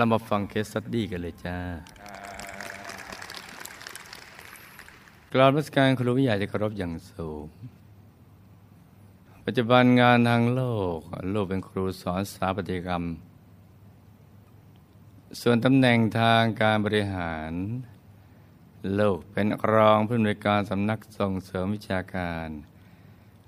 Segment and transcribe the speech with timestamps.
[0.00, 1.56] เรามาฟัง case study กันเลยจ้า
[5.32, 7.46] กราบนมัสการคุณครูไม่ใหญ่ที่เคารพอย่างสูง
[9.44, 10.62] ปัจจุบันงานทางโล
[10.96, 10.98] ก
[11.30, 13.04] ลูกเป็นครูสอนสถาปัตยกรรม
[15.40, 17.52] ส่วนตำแหน่งทางการบริหาร
[18.94, 22.48] ลูกเป็นรองผู้อำนวยการสำนักส่งเสริมวิชาการ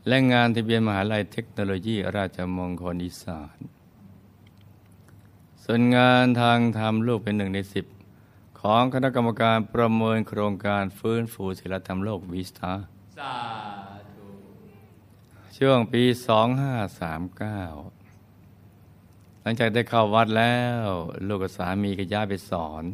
[0.07, 3.59] และงานทะเบียนมหาลัยเทคโนโลยีราชมงคลอีสาน
[5.67, 7.87] ส่วนงานทางธรรมโลกเป็นหนึ่งในสิบ
[8.61, 12.73] ของคณะกรรมการประเมินโครงการฟื้นฟูศิลธรรมโลกวิสตา
[13.19, 13.37] สา
[14.15, 14.27] ธุ
[15.59, 16.13] ช่วงปี 2539
[19.43, 20.85] หลังจากได้เข้าวัดแล้ว
[21.27, 22.85] ลูกกับสามีก็ย้ายไปสอน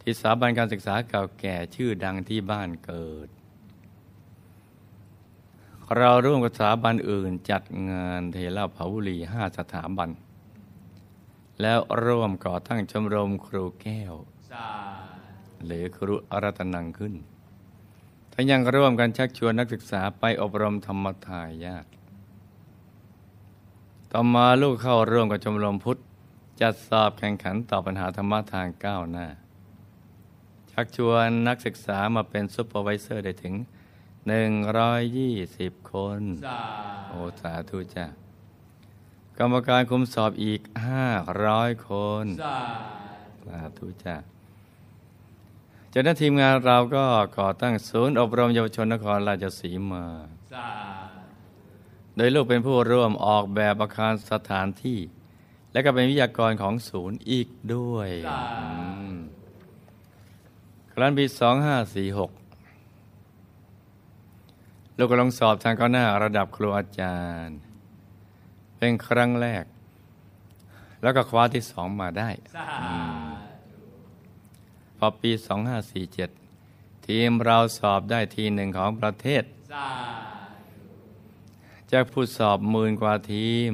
[0.00, 3.28] ที่สถาบันการศึกษาเก่าแก่ชื่อดังที่บ้านเกิด
[5.96, 10.10] เราร่วมกับสถาบันอื่นจัดงานเทเหล้าเผาบุหรี่ห้าสถาบัน
[11.60, 14.14] แล้วร่วมก่อตั้งชมรมครูแก้ว
[14.50, 14.68] สา
[15.64, 17.14] หรือครูอารัตนังขึ้น
[18.32, 21.86] ทั้งยังร่วมกันชักชวนนักศึกษาไปอบรมธรรมทายาท
[24.12, 26.00] ต่อมาลูกเข้าร่วมกับชมรมพุทธ
[26.60, 29.26] จัดสอบแข่งขันตอบปัญหาธรรมะทางก้าวหน้า
[30.72, 33.54] ชักชวนนักศึกษามาเป็น supervisor ได้ถึง
[34.52, 36.60] 120 คนสา
[37.08, 38.06] โอสาธุจ้ะ
[39.38, 40.60] กรรมการคุมสอบอีก
[41.24, 41.90] 500ค
[42.22, 42.58] นสา
[43.46, 44.16] สาธุจ้า
[45.92, 47.04] จากนั้นทีมงานเราก็
[47.38, 50.04] ก่อตั้งศูนย์อบรมเยาวชนนครราชสีมา
[50.52, 50.68] สา
[52.16, 54.98] โดยลูกเป็นผู้ร่วมออกแบบอาคารสถานที่
[55.72, 58.36] และก็เป็นวิทยากรของศูนย์อีกด้วยอื
[59.12, 59.14] ม
[60.92, 61.38] ครั้นปี2546
[64.98, 67.58] ลูกก็ลงสอบทางก้าวหน้าระดับครูอาจารย์
[68.84, 69.64] เป็นครั้งแรก
[71.02, 72.66] แล้วก็คว้าที่สองมาได้สา
[74.98, 75.30] พอปี
[76.18, 79.42] 2547 ทีมเราสอบได้ทีหนึ่งของประเทศ
[79.72, 79.88] สา
[81.92, 83.70] จากผู้สอบหมื่นกว่าทีม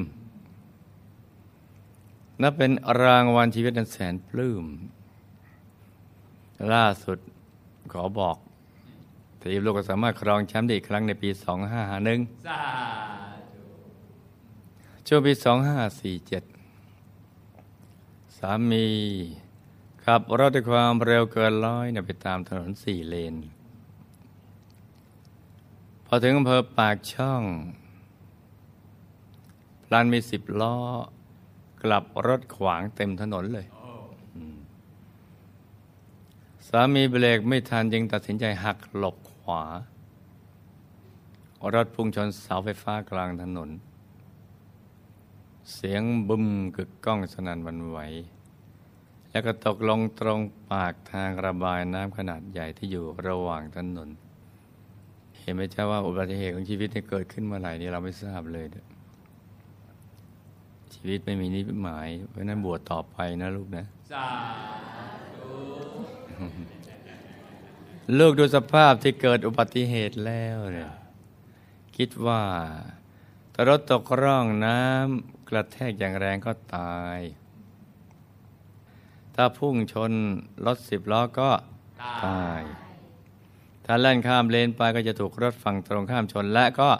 [2.42, 2.72] นับเป็น
[3.02, 4.64] รางวัลชีวิตอันแสนปลื้ม
[6.72, 7.18] ล่าสุด
[7.92, 8.36] ขอบอก
[9.42, 12.62] ทีมลูกก็สามารถครองแชมป์ได้อีกครั้งในปี 2551สา
[13.26, 13.29] ธุ
[15.12, 15.34] ช่วงปี
[16.60, 18.86] 2547 สามี
[20.04, 23.34] ขับรถด้วยความเร็วเกินร้อยเนี่ยไปตามถนนสี่เลน
[26.06, 27.42] พอถึงอำเภอปากช่อง
[29.84, 30.76] พลันมีสิบล้อ
[31.82, 33.66] กลับรถขวางเต็มถนนเลย
[36.68, 39.62] สามีเบรกไม่ทันจึงตัดสินใจหักหลบขวา
[41.74, 43.70] รถพุ่งชนเสาไฟฟ้ากลางถนน
[45.74, 47.98] เสียงบึ้มกึกก้องสนั่นหวันไหว
[49.30, 50.40] แล้วก็ตกลงตรง
[50.70, 54.08] ปากทางระบายน้ำขนาดใหญ่ที่อยู่ระหว่างถนน
[55.40, 58.84] เห็นไหมเจ้าว่าอุบัติเหตุของชีวิตที่เกิดขึ้นเมื่อไหร่นี่เราไม่ทราบเลยเด้อ
[60.94, 64.26] ชีวิตไม่มีนิหมาย เพราะฉะนั้นบวชต่อไปนะลูกนะสา
[68.18, 70.92] ลูกดูสภาพที่เกิดอุบัติเหตุแล้วเนี่ย
[71.96, 72.42] คิดว่า
[73.54, 77.18] ถ้ารถตกร่องน้ำ กระแทกอย่างแรงก็ตาย
[79.34, 80.12] ถ้าพุ่งชน
[80.66, 81.50] รถสิบล้อก็
[82.24, 82.62] ตาย
[83.84, 86.90] ถ้าแล่นข้ามเลนไปก็จะถูกรถฝั่งตรงข้ามชนและก็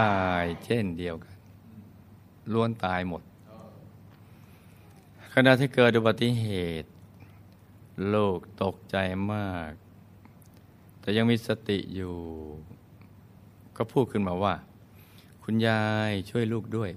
[0.00, 1.36] ตายเช่นเดียวกัน
[2.52, 3.22] ล้วนตายหมด
[5.34, 6.46] ขณะที่เกิดอุบัติเห
[6.82, 6.90] ตุ
[8.14, 8.96] ลูกตกใจ
[9.32, 9.72] มาก
[11.00, 12.16] แต่ยังมีสติอยู่
[13.76, 14.54] ก็พูดขึ้นมาว่า
[15.42, 16.90] คุณยายช่วยลูกด้วย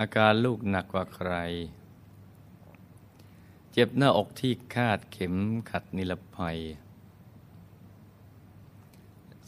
[0.00, 1.32] อาการลูกหนักกว่าใคร
[3.72, 5.34] เจ็บหน้าอกที่คาดเข็ม
[5.70, 6.58] ขัดนิรภัย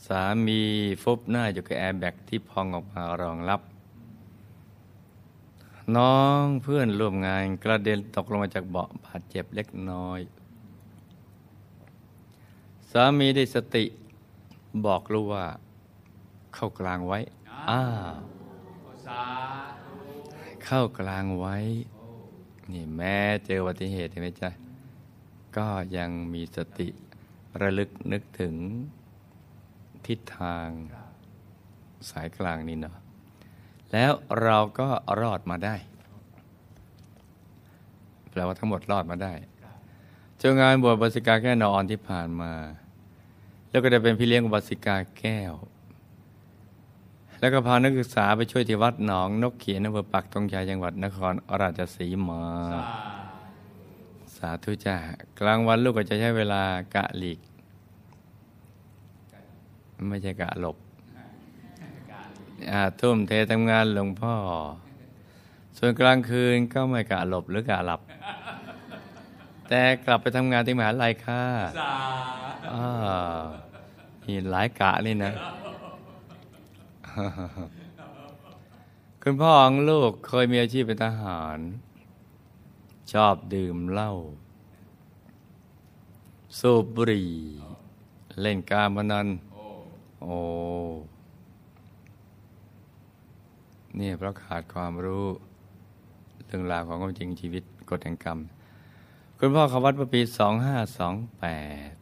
[0.07, 0.61] สามี
[1.03, 3.61] ฟุบหน้าอยู่กับแอร์แบ็กที่พองออกมารองรับ
[5.97, 10.21] น้องเพื่อนร่วมงานกระเด็นตกลงมาจากเบาะบาดเจ็บเล็กน้อย
[12.91, 13.85] สามีได้สติ
[14.87, 15.45] บอกลูกว่า
[16.55, 17.19] เข้ากลางไว้
[17.71, 17.83] อ้า
[18.13, 18.15] ว
[19.07, 19.23] สา
[19.81, 19.82] ธุ
[20.65, 21.57] เข้ากลางไว้
[22.73, 24.51] นี่แม้เจออุบัติเหตุเห็นไหมจ๊ะ
[25.57, 26.89] ก็ยังมีสติ
[27.61, 28.55] ระลึกนึกถึง
[30.07, 30.69] ทิศทาง
[32.11, 32.97] สายกลางนี่เนาะ
[33.93, 34.13] แล้ว
[34.43, 34.89] เราก็
[35.21, 35.75] รอดมาได้
[38.31, 39.33] แปลว่าทั้งหมดรอดมาได้
[40.39, 42.53] เจ้างานบวชบาสิกาแก้วนอนที่ผ่านมา
[43.71, 45.53] แล้วก็ได้เป็นพี่เลี้ยงบาสิกาแก้ว
[47.43, 52.43] แล้วก็พานักศึกษาไปช่วยที่วัดหนอง นกเขียนอำเภอปักธงชัยจังหวัดนครราชสีมา
[52.73, 52.83] สา
[54.37, 54.97] สาธุจ้า
[55.41, 56.63] กลางวันลูกก็จะใช้เวลา
[56.95, 57.39] กะหลีก
[60.09, 60.77] ไม่ใช่กะหลบ
[62.71, 64.35] อาทุ่มเททำงานหลวงพ่อ
[65.79, 68.01] ส่วนกลางคืนก็ไม่กะหลบหรือกะหลับ
[69.69, 71.45] แต่กลับไปทำงานที่มหาลัยค่ะ
[71.79, 71.95] สา
[72.73, 73.41] อ่า
[74.27, 75.33] มีหลายกะนี่นะ
[79.23, 81.59] คุณพ่อของลูกเคยมีอาชีพเป็นทหาร
[83.13, 84.13] ชอบดื่มเหล้า
[86.59, 87.33] สูบบุหรี่
[88.41, 89.65] เล่นการพนันโอ้
[90.23, 90.39] โอ้
[93.97, 95.27] เนี่ยเพราะขาดความรู้
[96.47, 98.39] เรื่องราวของความจริงชีวิตกฎแห่งกรรม
[99.39, 101.45] คุณพ่อเขาวัดเมื่อปีสองห้าสองแป
[101.91, 101.93] ด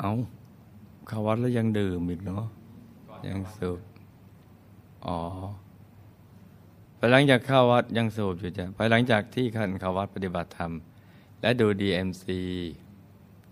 [0.00, 0.10] เอา
[1.08, 2.44] เข้าวัดแล้วยังดื่มอีกเนาะ
[3.28, 3.80] ยังสูบ
[5.06, 5.18] อ๋อ
[6.98, 10.72] ภายหลังจากเข้าวัดยังสูบอยู่จ้ะภายหลังจากที่ท่านเข้าวัดปฏิบัติธรรม
[11.40, 12.24] และดู DMC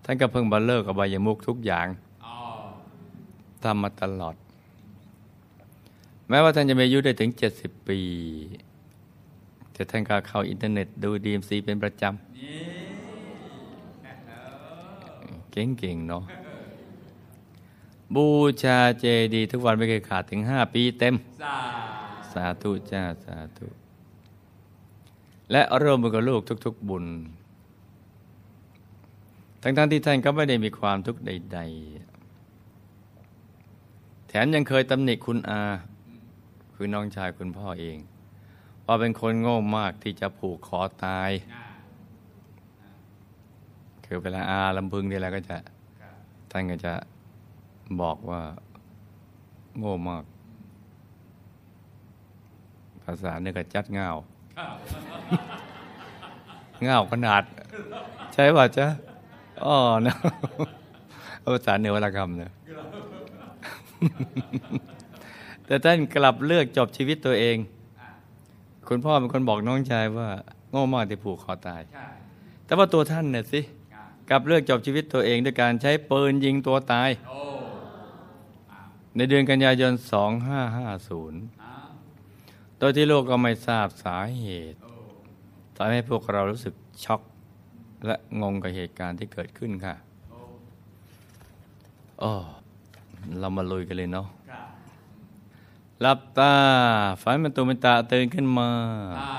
[0.04, 1.86] ท่านก็เพิ่งบันเลิกกับบายมุกทุกอย่าง
[2.26, 2.34] อ๋อ
[3.62, 4.36] ทำมาตลอด
[6.28, 7.30] แม้ว่าท่านจะมีอายุได้ถึง
[7.60, 7.98] 70 ปี
[9.72, 12.12] แต่ท่านก็เข้าอินเทอร์เน็ตดู DMC เป็นประจำ
[15.52, 16.24] เก่งๆเนาะ
[18.14, 18.26] บู
[18.62, 19.04] ชาเจ
[19.34, 21.58] ดีย์ทุกวันไม่เคยขาดถึง5ปีเต็มสา
[22.32, 23.66] สาธุจ้าสาธุ
[25.50, 27.06] และร่วมมือกับลูกทุก ๆ บุญ
[29.62, 31.58] ทั้งๆที่ท่านก็ไม่ได้มีความทุกข์ใด
[32.48, 35.62] ๆ แถมยังเคยตำหนิคุณอา
[36.74, 37.98] คือน้องชายคุณพ่อเอง
[38.86, 41.64] ว่าเป็นคนโง่มากที่จะผูกคอตายอ่า
[44.04, 45.56] คือเวลาอาลำพึงนี่แหละก็จะ
[46.00, 46.14] ครับ
[46.50, 46.92] ท่านก็จะ
[48.02, 48.42] บอกว่า
[49.78, 50.24] โง่มาก
[53.04, 54.08] ภาษาเนี่ยก็จัดเงา
[54.58, 54.74] ครับ
[56.84, 57.42] เงาขนาด
[58.32, 58.86] ใช่ป่ะจ๊ะ
[59.64, 60.14] อ๋อนะ
[61.54, 62.52] ภาษาเหนือวรรณกรรมเนี่ย
[65.66, 67.56] แต่ท่านกลับเลือกจบชีวิตตัวเอง
[68.00, 68.08] อ่า
[68.88, 70.28] คุณพ่อเป็นคนบอกน้องชายว่า
[70.70, 72.06] โง่มากที่ผูกคอตายใช่
[72.66, 73.60] แต่ว่าตัวท่านเนี่ยสิ
[73.94, 77.55] อ่ากลับเลือกจบชีวิตตัวเองด้วยการใช้ปืนยิงตัวตายโอ้อ่า
[79.16, 81.72] ในเดือนกันยายน 2550อ่า
[82.78, 84.92] โดยที่โลกก็ไม่ทราบสาเหตุโอ้
[85.76, 86.74] ทำให้พวกเรารู้สึก
[87.04, 87.20] ช็อก
[88.06, 89.94] และงงกับเหตุการณ์ที่เกิดขึ้นค่ะ
[90.30, 90.38] โอ้
[92.22, 92.32] อ๋อ
[93.40, 94.68] เรามาลุยกันเลยเนาะครับ
[96.00, 96.52] หลับตา
[97.22, 98.68] ฝันเป็นตัวเป็นตาตื่นขึ้นมา
[99.18, 99.32] สา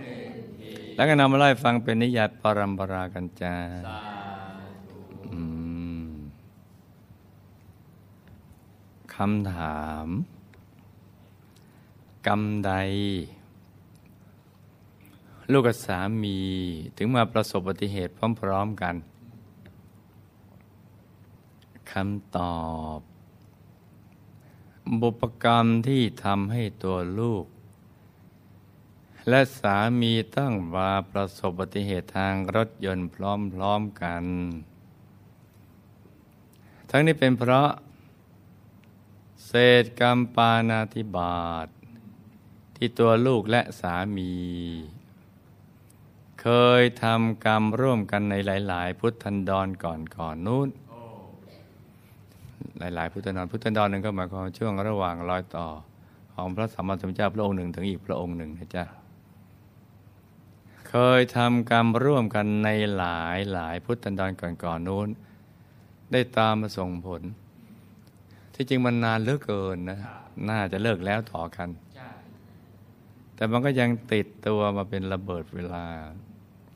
[0.00, 3.54] หนึ่งทีแล้วก็นำมาไล่าให้ฟังเป็นนิยายปรัมปรากันจ้า
[3.86, 3.98] สา
[4.90, 4.98] ธุ
[5.32, 5.40] อื
[6.10, 6.12] ม
[9.22, 10.06] คำถาม
[12.26, 12.72] กรรมใด
[15.50, 16.38] ลูกกับสามี
[16.96, 18.94] ถึงมาประสบอุบัติเหตุพร้อม ๆกัน
[21.92, 22.58] คำตอ
[22.98, 23.00] บ
[25.00, 27.44] บุปกรรมที่ทำให้ตัวลูก
[29.28, 33.16] และสามีต้องมาประสบอุบัติเหตุทางรถยนต์พ
[33.60, 34.24] ร้อม ๆกัน
[36.90, 37.68] ทั้งนี้เป็นเพราะ
[39.46, 39.52] เศ
[39.82, 41.66] ษกรรมปานาธิบาต
[42.76, 44.32] ที่ตัวลูกและสามี
[46.40, 46.48] เค
[46.80, 48.34] ยทำกรรมร่วมกันใน
[48.68, 50.68] หลาย ๆ พุทธันดรก่อนก่อนๆนู้น
[52.78, 55.68] หลาย ๆ พุทธันดรพุทธันดรหนึ่งก็หมายความช่วงระหว่างรอยต่อ
[56.34, 58.84] ของพระสัมมาสัมพุทธเจ้าพระองค์หนึ่งถึงอีกพระองค์หนึ่งนะจ๊ะ
[60.88, 65.08] เคยทำกรรมร่วมกันในหลายหลายพุทธันดรก่อนๆนู้น
[66.12, 67.22] ได้ตามมาส่งผล
[68.60, 69.98] ที่จริงมันนานเหลือเกินนะ
[70.48, 72.10] น่าจะเลิกแล้วต่อกันใช่
[73.34, 75.84] แต่มันก็ยังติดตัวมาเป็นระเบิดเวลา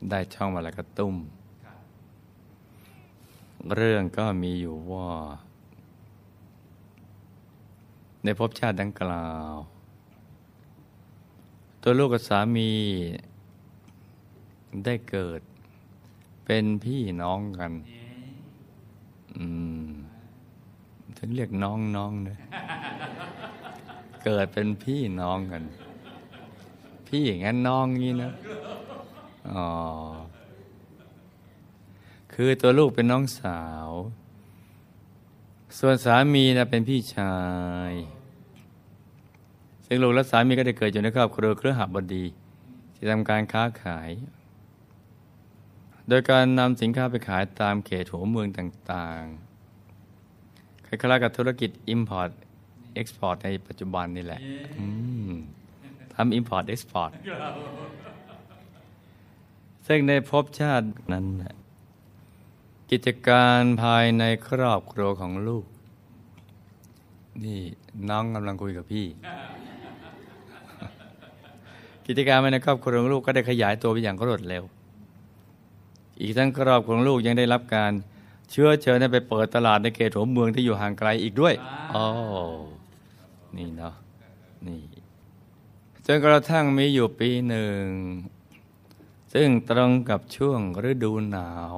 [0.09, 1.15] ได้ช่องมาแล้วก็ตุ้ม
[1.65, 1.77] ครับ
[3.75, 5.07] เรื่องก็มีอยู่ว่า
[8.23, 9.53] ในภพชาติดังกล่าว
[11.81, 12.71] ตัวลูกกับสามี
[14.85, 15.41] ได้เกิด
[16.45, 18.03] เป็นพี่น้องกันนี่
[19.37, 19.45] อื
[19.81, 19.82] ม
[21.25, 22.37] ถึงเรียกน้องน้องเนย
[24.23, 25.63] เกิดเป็นพี่น้องกัน
[27.07, 28.31] พี่อย่างนั้นน้องงี้นะ
[29.51, 29.67] อ๋อ
[32.33, 33.89] คือตัวลูกเป็นน้องสาว
[35.79, 37.37] ส่วนสามีนะเป็นพี่ชา
[37.91, 37.93] ย
[39.85, 42.25] ซึ่งลูกและสามีก็ได้เกิดอยู่ในครอบครัวเครือหบดี
[42.95, 44.09] ที่ทำการค้าขาย
[46.07, 49.52] โดยการนำสินค้าไปขายตามเขตหัวเมืองต่างๆ
[51.01, 52.31] ล้ายๆกับธุรกิจ Import
[53.01, 54.41] Export ในปัจจุบันนี่แหละ
[54.79, 54.87] อื
[55.29, 55.31] ม
[56.15, 57.11] ทำ Import Export
[59.87, 61.25] ซึ่งในภพชาตินั้น
[62.91, 65.65] กิจการภายในครอบครัวของลูก
[67.45, 67.61] นี่
[68.09, 69.07] น้องกำลังคุยกับพี่
[72.07, 74.63] กิจการภายในครอบครัวของลูกก็ได้ขยายตัวไปอย่างรวดเร็ว
[76.21, 77.91] อีกทั้งครอบครัวของลูกยังได้รับการ
[78.53, 81.53] เชื้อเชิญให้ไปเปิดตลาดในเขตหัวเมืองที่อยู่ห่างไกลอีกด้วย
[81.95, 82.05] อ๋อ
[83.57, 83.93] นี่เนาะ
[84.67, 84.81] นี่
[86.05, 87.83] จนกระทั่งมีอยู่ปีหนึ่ง
[89.33, 91.75] ซึ่งตรงกับช่วงฤดูหนาว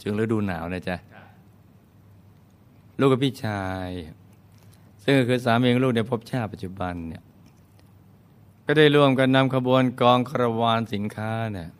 [0.00, 0.96] ช่วงฤดูหนาวนะจ๊ะ
[2.98, 3.88] ลูกกับพี่ชาย
[5.02, 7.22] ซึ่งก็คือสามีของลูกในภพชาติปัจจุบันเนี่ย
[8.64, 11.79] ก็ได้ร่วมกันนำขบวนกองคาราวานสินค้าเนี่ยไ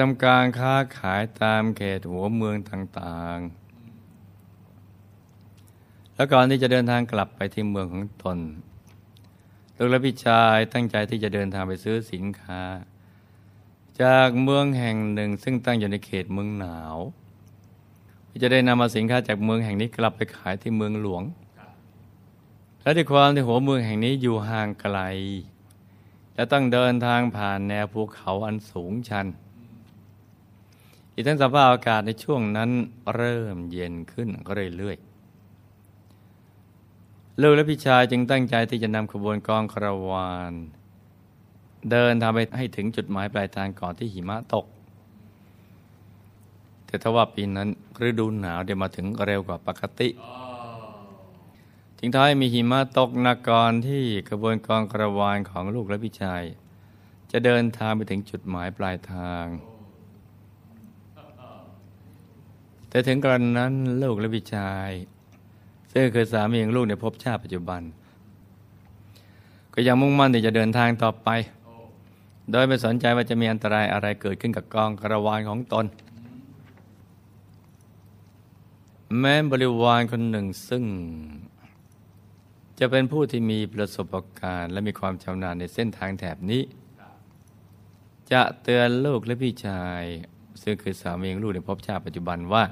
[0.00, 3.62] ทำการค้าขายตามเขตหัวเมืองต่างๆ
[6.14, 8.38] แล้วก่อนที่จะเดินทางกลับไปที่เมืองของตน
[9.76, 12.62] ลูกและพี่ชายตั้งใจที่จะเดินทางไปซื้อสินค้า
[14.02, 16.96] จากเมืองแห่งหนึ่ง ซึ่งตั้งอยู่ในเขตเมืองหนาว
[18.42, 21.22] จะได้นำมาสินค้าจากเมืองแห่งนี้กลับไปขายที่เมืองหลวง
[22.82, 24.98] และด้วยความที่หัวเมืองแห่งนี้อยู่ห่างไกล
[26.34, 29.26] และต้องเดินทางผ่านแนวภูเขาอันสูงชัน
[31.14, 32.70] อีกทั้งสภาพอากาศในช่วงนั้น
[33.14, 34.28] เริ่มเย็นขึ้น
[34.76, 35.12] เรื่อยๆ
[37.40, 40.52] ลูกและพี่ชายจึงตั้งใจที่จะนำขบวนกองคาราวาน
[41.90, 44.66] เดินทางไปให้ถึงจุดหมายปลายทางก่อนที่หิมะตก
[46.86, 47.68] แต่ทว่าปีนั้น
[48.08, 50.08] ฤดูหนาวเดี๋ยวมาถึงเร็วกว่าปกติ
[51.98, 56.42] ทิ้งท้ายมีหิมะตกนักก่อนที่ขบวนกองคาราวานของลูกและพี่ชาย
[57.30, 59.44] จะเดินทางไปถึงจุดหมายปลายทาง
[62.92, 63.72] แต่ถึงกรณนั้น
[64.02, 64.90] ลูกและพี่ชาย
[65.92, 67.82] ซึ่งคือสามีของลูกในภพชาติปัจจุบัน
[69.74, 71.28] ก็ยังมุ่งมั่นที่จะเดินทางต่อไป
[72.50, 75.86] โดยไม่สนใจว่าจะมีอันตรายอะไรเกิดขึ้นกับกองคาราวานของตน
[79.18, 80.84] แม้บริวารคนหนึ่งซึ่ง
[82.78, 86.62] จะเป็นผู้ที่มีประสบการณ์ และมีความชำนาญในเส้นทางแถบนี้
[88.32, 90.02] จะเตือนลูกและพี่ชาย
[90.62, 92.64] ซึ่งคือสามีของลูกในภพชาติปัจจุบันว่า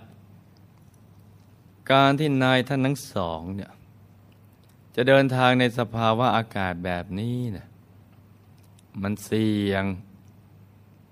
[1.92, 3.72] การที่นายท่านทั้งสองเนี่ย
[4.94, 7.66] จะเดินทางในสภาวะอากาศแบบนี้นะ
[9.02, 9.84] มันเสี่ยง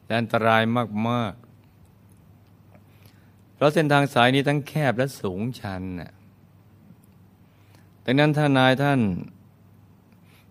[0.07, 0.63] และอันตราย
[1.09, 1.35] มาก
[2.59, 6.13] ๆ เพราะเส้นทางสายนี้ทั้งแคบและสูงชันน่ะ
[8.05, 9.01] ดังนั้นถ้านายท่าน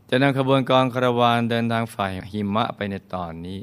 [0.09, 3.59] จะนำขบวนกองคารวานเดินทางฝ่ายหิมะไปในตอนนี้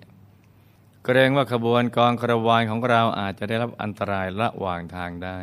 [1.04, 5.38] เกรงว่าขบวนกองคารวานของเราอาจจะได้รับอันตรายระหว่างทางได้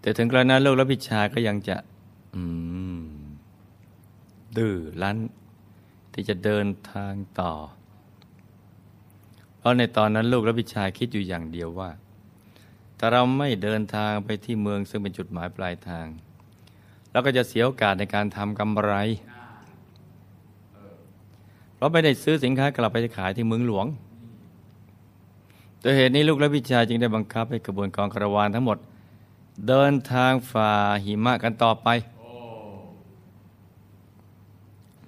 [0.00, 1.76] แต่ถึงกระนั้นโลกและพิชาก็ยังจะ
[2.34, 2.42] อื
[2.98, 3.02] ม
[4.56, 5.18] ดื้อรั้น
[6.12, 7.52] ที่จะเดินทางต่อ
[9.58, 11.90] เพราะในตอนนั้นลูกและพิชาคิดอยู่อย่างเดียวว่า
[12.98, 16.06] ถ้าเราไม่เดินทางไปที่เมืองซึ่งเป็นจุดหมายปลายทาง
[17.10, 18.92] เราก็จะเสียโอกาสในการทำกำไร
[21.74, 23.86] เพราะไม่ได้ซื้อสินค้ากลับไปขายที่เมืองหลวง
[25.80, 28.78] โดยเหตุนี้ลูกและพิชาจึงได้บังคับให้กระบวนกองคารวานทั้งหมด
[29.66, 30.72] เดินทางฝ่า
[31.04, 31.88] หิมะกันต่อไป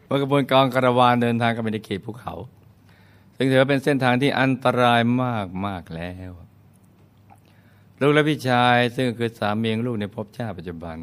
[0.04, 2.35] เมื่อกระบวนกองคาราวานเดินทางกันไปในเขตภูเขา
[3.37, 6.30] ซึ่งถือว่าเป็นเส้นทางที่อันตรายมากมากแล้ว
[8.00, 10.99] ลูกและพี่ชายซึ่งคือสามีของลูกในภพชาติปัจจุบัน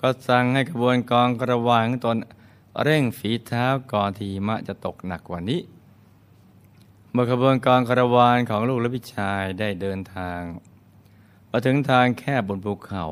[0.00, 2.16] ก็สั่งให้กระบวนกองคาราวานของตน
[2.82, 5.60] เร่งฝีเท้าก่อนที่หิมะจะตกหนักกว่านี้
[7.12, 10.40] เมื่อขบวนกองคาราวานของลูกและพี่ชายได้เดินทาง
[11.58, 13.06] มาถึงทางแคบบนภูเขา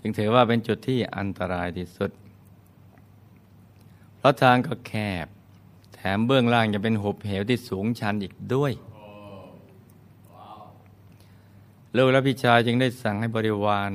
[0.00, 2.10] จึงถือว่าเป็นจุดที่อันตรายที่สุด
[4.16, 4.92] เพราะทางก็แค
[5.24, 5.26] บ
[5.94, 8.72] แถมเบื้องล่างยังเป็นหุบเหวที่สูงชันอีกด้วย
[11.96, 13.92] ลูกและพี่ชายจึงได้สั่งให้บริวาร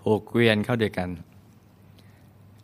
[0.00, 1.10] ผูกเกวียนเข้าด้วยกัน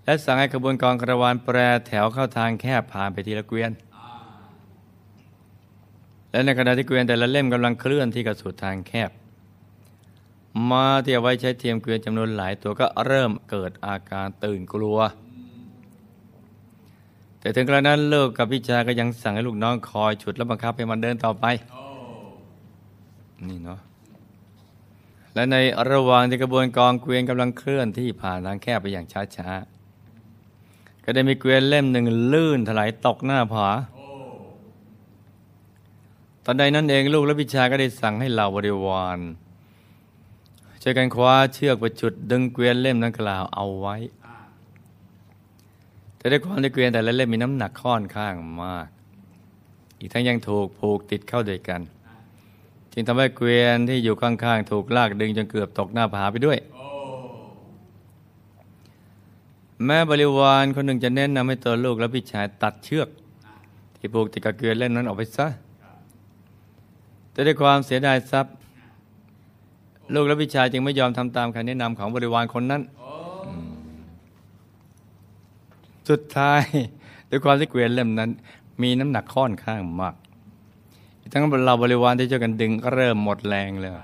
[0.04, 1.56] และสั่งให้ขบวนกองคารวานแปร
[1.86, 3.72] แถวเข้าทางแคบผ่านไปทีละเกวียน
[6.34, 9.10] และในขณะที่เกวียนแต่ละเล่มกำลังเคลื่อนที่กระสุดทางแคบ
[10.70, 14.98] มาที่เอาไว้ใช้เทียมเกวียนจำนวนหลายตัวก็เริ่มเกิดอาการตื่นกลัว
[17.40, 21.44] แต่ถึงกระนั้นเลิกกับพิชาก็ยังสั่งให้ลูกน้องคอยฉุดและบังคับให้มันเดินต่อไป
[23.48, 23.80] นี่เนาะ
[25.34, 25.56] และใน
[25.90, 33.68] ระหว่างที่กระบวนกองเกวียนกำลังเคลื่อนที่ผ่านทางแคบไปอย่างช้าๆก็ได้มีเกวียนเล่มหนึ่งลื่นถลายตกหน้าผา
[36.46, 39.18] ตอนใดนั้นเองลูกและพิชายก็ได้สั่งให้เหล่าบริวาร
[40.82, 43.96] ช่วยกันคว้าเชือกประจุดดึงเกวียนเล่มดังกล่าวเอาไว้
[46.16, 48.86] แต่ด้วยความที่เกวียนแต่ละเล่มมีน้ำหนักค่อนข้างมาก
[49.98, 51.80] อีกทั้งยังถูกผูกติดเข้าด้วยกัน
[52.92, 56.58] จึงทำให้เกวียนที่อยู่ข้างๆ ถูกลากดึงจนเกือบตกหน้าผาไปด้วย
[59.84, 63.08] แม่บริวารคนหนึ่งจะแนะนำให้ตัวลูกและพี่ชายตัดเชือก
[63.96, 65.46] ที่ผูกติดกับเกวียนเล่มนั้นออกไปซะ
[67.34, 68.54] แต่ด้วยความเสียดายทรัพย์
[70.14, 72.82] ลูกและพี่ชาจึงไม่ยอมทำตามคำแนะนำของบริวารคนนั้น
[76.10, 76.62] สุดท้าย
[77.30, 78.30] ด้วยความที่เกวียนเล่มนั้น
[78.82, 80.14] มีน้ำหนักค่อนข้างมาก
[81.32, 83.94] ทั้งเราบริวารที่ช่วยกันดึงก็เริ่มหมดแรงแล้ว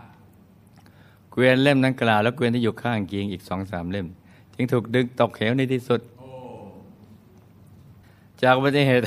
[1.32, 4.06] เกวียนเล่มนั้นกล่าวแล้วเกวียนที่อยู่ข้างเคียงอีกสองสามเล่ม
[4.54, 6.00] จึงถูกดึงตกเหวในที่สุด
[8.42, 9.04] จากอุบัติเหตุ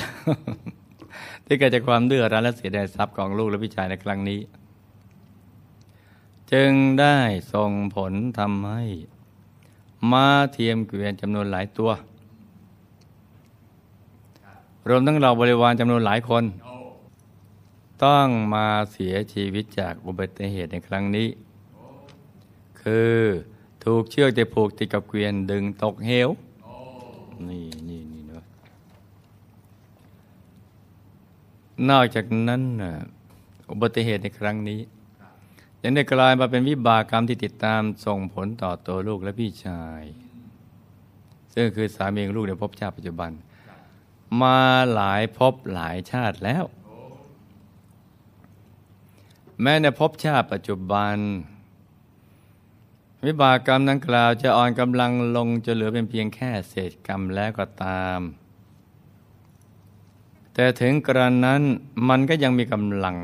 [1.46, 4.40] ที่เกิดจากความดื้อรั้นและเสียดายทรัพย์ของลูกและพี่ชายในครั้งนี้
[6.52, 7.18] จึงได้
[7.54, 8.84] ส่งผลทำให้
[10.12, 11.92] มาเทียมเกวียนจำนวนหลายตัว
[14.90, 16.44] รวมทั้งเราบริวารจำนวนหลายคน
[18.04, 21.28] ต้องมาเสียชีวิตจากอุบัติเหตุในครั้งนี้
[22.82, 23.18] คือ
[23.84, 26.30] ถูกเชือกที่ผูกติดกับเกวียนดึงตกเหว
[27.50, 28.13] นี่นี่
[31.90, 32.62] นอกจากนั้น
[33.72, 34.80] อุบัติเหตุในครั้งนี้
[35.84, 40.04] ยังได้กลายมาเป็นวิบากกรรมที่ติดตามส่งผลต่อตัวลูกและพี่ชาย
[41.54, 43.32] ซึ่งคือสามีของลูกในภพชาติปัจจุบัน
[44.42, 44.60] มา
[44.94, 46.64] หลายภพหลายชาติแล้ว
[49.62, 51.16] แม้ในภพชาติปัจจุบัน
[53.26, 58.20] วิบากกรรมดังกล่าวจะอ่อนกำลังลงจะเหลือเป็นเพียงแค่เศษกรรมแล้วก็ตาม
[60.54, 61.62] แต่ถึงกระนั้น
[62.10, 63.18] มันก็ยังมีกำลัง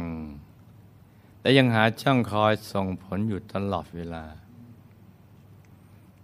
[1.41, 4.25] และยังหาช่องคอยส่งผลอยู่ตลอดเวลา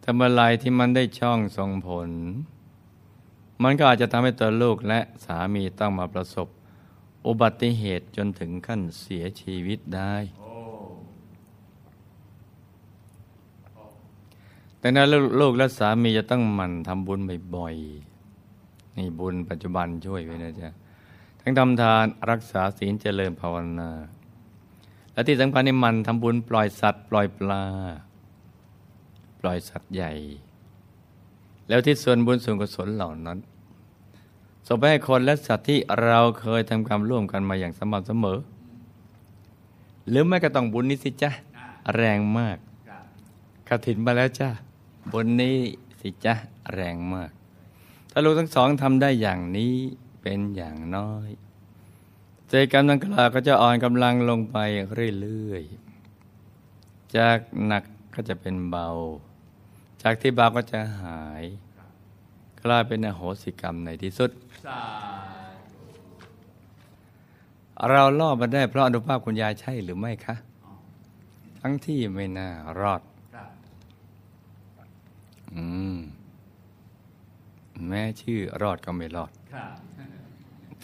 [0.01, 2.09] ถ้าเมื่อไรที่มันได้ช่องส่งผล
[3.63, 6.47] มันก็อาจจะทำให้ตัวลูกและสามีต้องมาประสบ
[7.27, 10.51] อุบัติเหตุจนถึงขั้นเสียชีวิตได้โอ้
[14.81, 17.19] ดังนั้นลูกลูกและสามีจะต้องหมั่นทำบุญ
[17.55, 20.69] บ่อยๆนี่บุญปัจจุบันช่วยไว้นะจ๊ะ
[21.47, 23.91] ทั้งทำทานรักษาศีลเจริญภาวนา
[25.13, 27.63] และที่สำคัญในมันทำบุญปล่อยสัตว์ ปล่อยปลา
[29.39, 30.11] ปล่อยสัตว์ใหญ่
[31.67, 33.37] แล้วที่ส่วนบุญส่วนกุศลเหล่านั้น
[34.67, 38.39] ส่งไปให้คนและสัตว์ที่เราเคยทำกรรมร่วมกันมาอย่างสม่ำเสมอ
[40.09, 41.31] หรือไม่ก็ต้องบุญนี้สิจ๊ะ
[41.95, 42.57] แรงมาก
[42.89, 43.03] ครับ
[43.67, 44.49] กระถินมาแล้วจ้า
[45.13, 45.57] บนนี้
[46.01, 46.33] สิจ้า
[46.73, 47.31] แรงมาก
[48.11, 49.73] ถ้าลูกทั้งสองทำได้อย่างนี้
[50.27, 51.29] เป็นอย่างน้อย
[52.49, 54.57] ใจกรรมดังกล่าวก็จะอ่อนกำลังลงไป
[55.21, 57.83] เรื่อยๆ จากหนัก
[58.15, 58.87] ก็จะเป็นเบา
[60.03, 61.43] จากที่เบาก็จะหาย
[62.63, 64.31] กลายเป็นอโหสิกรรมในที่สุด
[67.89, 70.35] เราลอบมาได้เพราะอนุภาพคุณยายใช่หรือไม่คะ
[71.61, 73.01] ทั้งที่ไม่น่ารอด
[75.55, 75.97] อืม
[77.87, 79.31] แม้ชื่อรอดก็ไม่รอด
[79.94, 79.94] ร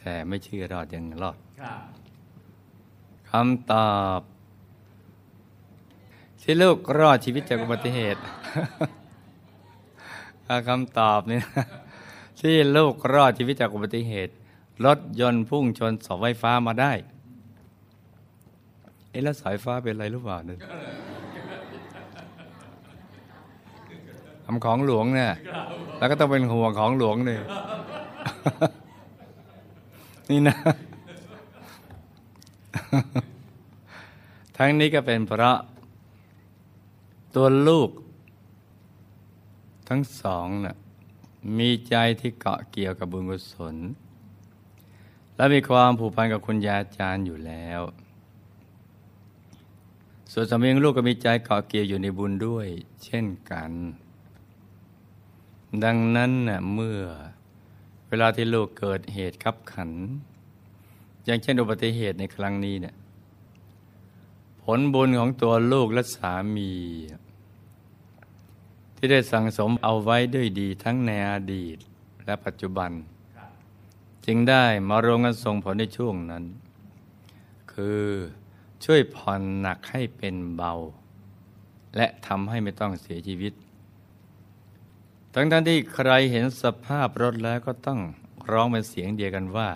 [0.02, 1.82] แต่ไม่ชื่อรอดยังรอดครับ
[3.32, 4.22] คำตอบ
[6.42, 8.22] ที่ลูกรอดชีวิตจากอุบัติเหตุ
[10.48, 11.66] อ่าคำตอบเนี่ยนะ
[12.42, 14.34] ที่ลูกรอดชีวิตจากอุบัติเหตุ
[14.86, 16.94] รถยนต์พุ่งชนเสาไฟฟ้ามาได้
[19.10, 20.60] เอ๊ะแล้วสายฟ้าเป็นอะไรหรือเปล่าเนี่ย
[24.46, 25.34] ทำของหลวงเนี่ย
[25.98, 27.42] แล้วก็ต้องเป็นห่วงของหลวงเนี่ย
[30.32, 30.58] นี่นะ
[34.58, 35.60] ทั้งนี้ก็เป็นเพราะ
[37.36, 37.90] ตัวลูก
[39.90, 40.76] ทั้งสองน่ะ
[41.58, 43.76] มีใจที่เกาะเกี่ยวกับบุญกุศล
[45.36, 47.82] และมีความผูกพันกับคุณยาอาจารย์อยู่แล้ว
[50.32, 52.68] ส่วนสามีของลูกก็มีใจเกาะเกี่ยวอยู่ในบุญด้วย
[53.04, 53.72] เช่นกัน
[55.84, 57.02] ดังนั้นน่ะเมื่อ
[58.14, 59.92] เวลาที่ลูกเกิดเหตุขับขัน
[61.26, 62.96] อย่างเช่นอุบัติเหตุในครั้งนี้เนี่ย
[64.62, 66.72] ผลบุญของตัวลูกและสามี
[68.96, 71.78] ที่ได้สั่งสมเอาไว้ด้วยดีทั้งในอดีต
[72.26, 72.92] และปัจจุบัน
[74.26, 76.44] จึงได้มารวมกันส่งผลในช่วงนั้น
[77.74, 78.02] คือ
[78.86, 80.74] ช่วยผ่อนหนักให้เป็นเบา
[81.98, 83.54] และทำให้ไม่ต้องเสียชีวิต
[85.34, 88.00] ทั้งท่านที่ใครเห็นสภาพรถแล้วก็ต้อง
[88.52, 89.70] ร้องเป็นเสียงเดียวกันว่า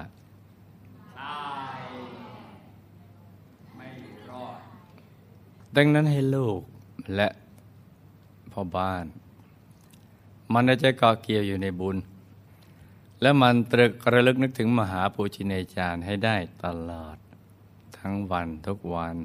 [1.19, 1.37] ตา
[1.79, 1.81] ย
[5.75, 6.61] ดังนั้นให้ลูก
[7.15, 7.27] และ
[8.51, 9.05] พ่อบ้าน
[10.53, 11.97] มันจะเกาะเกี่ยวอยู่ในบุญ
[13.21, 17.17] และมันตรึกระลึกนึกถึงมหาปูชินจารย์ให้ได้ตลอด
[17.97, 19.15] ทั้งวันทุกวัน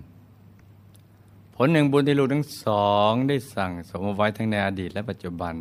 [1.55, 5.55] ผลหนึ่งบุญที่ลูกทั้งสองได้สั่งสมไว้ทั้งในอดีตและปัจจุบัน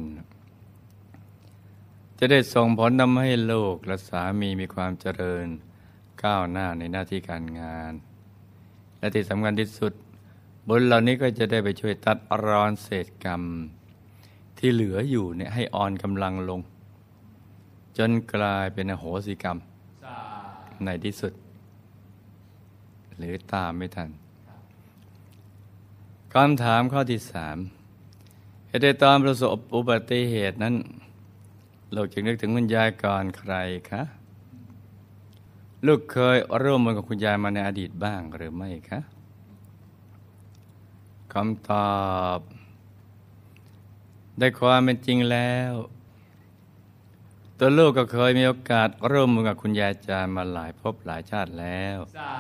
[2.22, 5.48] จะได้ส่งผลทำให้ลูกและสามีมีความเจริญ
[6.24, 7.94] ก้าวหน้าในหน้าที่การงาน
[9.00, 9.94] และที่สำคัญที่สุด
[10.68, 13.42] บุญเหล่านี้ก็จะได้ไปช่วยตัดรอนเศษกรรม
[14.58, 16.62] ที่เหลืออยู่เนี่ยให้อ่อนกำลังลง
[17.98, 19.58] จนกลายเป็นโหสิกรรม
[20.86, 21.34] ในที่สุด
[23.18, 24.10] หรือตามไม่ทัน
[26.34, 27.58] คำถามข้อที่สาม
[28.68, 30.76] เหตุใดตอนประสบอุบัติเหตุนั้น
[31.96, 33.54] ลูกจึงนึกถึงคุณยายก่อนใคร
[33.90, 34.02] คะ
[35.86, 39.00] ลูกเคยร่วมมือกับคุณยายมาในอดีตบ้างหรือไม่คะ
[41.34, 42.00] คำตอ
[42.38, 42.40] บ
[44.40, 45.74] ได้ความเป็นจริงแล้ว
[47.58, 52.34] ตัวลูกก็เคยมีโอกาสร่วมมือกับคุณยายจารย์มาหลายภพหลายชาติแล้วสา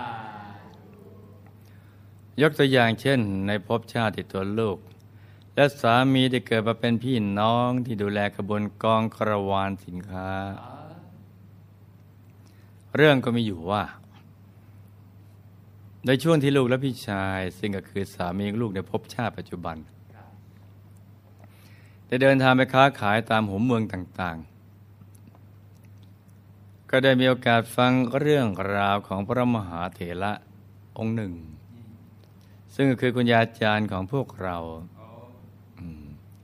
[2.42, 4.78] ยกตัวอย่างเช่น ในภพชาติที่ตัวลูก
[5.60, 10.30] และสามีได้เกิดมาเป็นพี่น้องที่ดูแลกระบวนกองคารวานสินค้า
[12.96, 13.84] เรื่องก็มีอยู่ว่า
[16.06, 19.78] ในช่วงที่ลูกและพี่ชาย ซึ่งก็คือสามีลูกในภพชาติปัจจุบัน
[22.08, 30.34] ได้เดินทางไปค้าขายตามหัวเมืองต่างๆ ก็ได้มีโอกาสฟังเรื่องราวของพระมหาเถระ
[30.98, 31.34] องค์หนึ่ง
[32.76, 34.60] ซึ่งก็คือคุณยาจารย์ของพวกเรา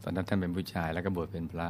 [0.07, 1.67] ตอนนั้นท่านเป็นผู้ชายแล้วก็บวชเป็นพระ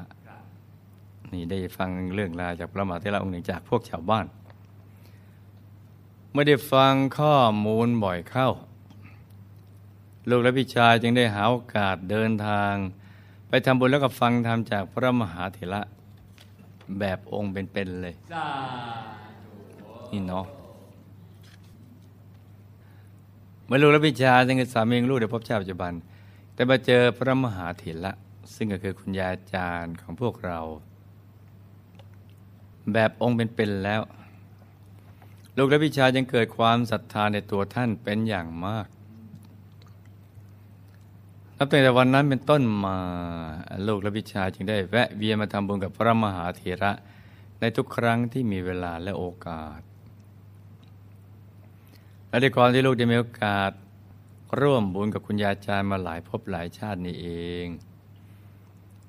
[1.34, 4.26] นี่ได้ฟังเรื่องราวจากพระมหาเถระองค์หนึ่งจากพวกชาวบ้าน
[6.32, 8.50] เมื่อได้ฟังข้อมูลบ่อยเข้า
[10.30, 12.74] ลูกและพี่ชายจึงได้หาโอกาสเดินทาง
[13.48, 15.82] ไปทำบุญแล้วก็ฟังธรรมจากพระมหาเถระ
[17.00, 18.16] แบบองค์เป็นๆเลย
[20.12, 20.46] นี่เนาะ
[23.66, 25.94] เมื่อลูกและพี่ชายซึ่งเป็นสามีลูกในภพชาติปัจจุบัน
[26.54, 28.14] แต่มาเจอพระมหาเถระ
[28.56, 30.60] ซึ่งก็คือคุณยาอาจารย์ของพวกเรา
[32.94, 34.02] แบบองค์เป็นๆแล้ว
[35.58, 38.88] ลูกและพี่ชายังเกิดความศรัทธาในตัวท่านเป็นอย่างมาก
[41.58, 42.98] นับตั้งแต่วันนั้นเป็นต้นมา
[43.88, 46.92] ลูกและพี่ชายจึงได้แวะเวียนมาทำบุญกับพระมหาเถระ
[47.60, 49.82] ในทุกครั้งที่มีเวลาและโอกาส
[52.28, 53.72] และด้วยความที่ลูกได้มีโอกาส
[54.60, 57.28] ร่วมบุญกับคุณยาอาจารย์มาหลายภพหลายชาตินี้เอ
[57.64, 57.66] ง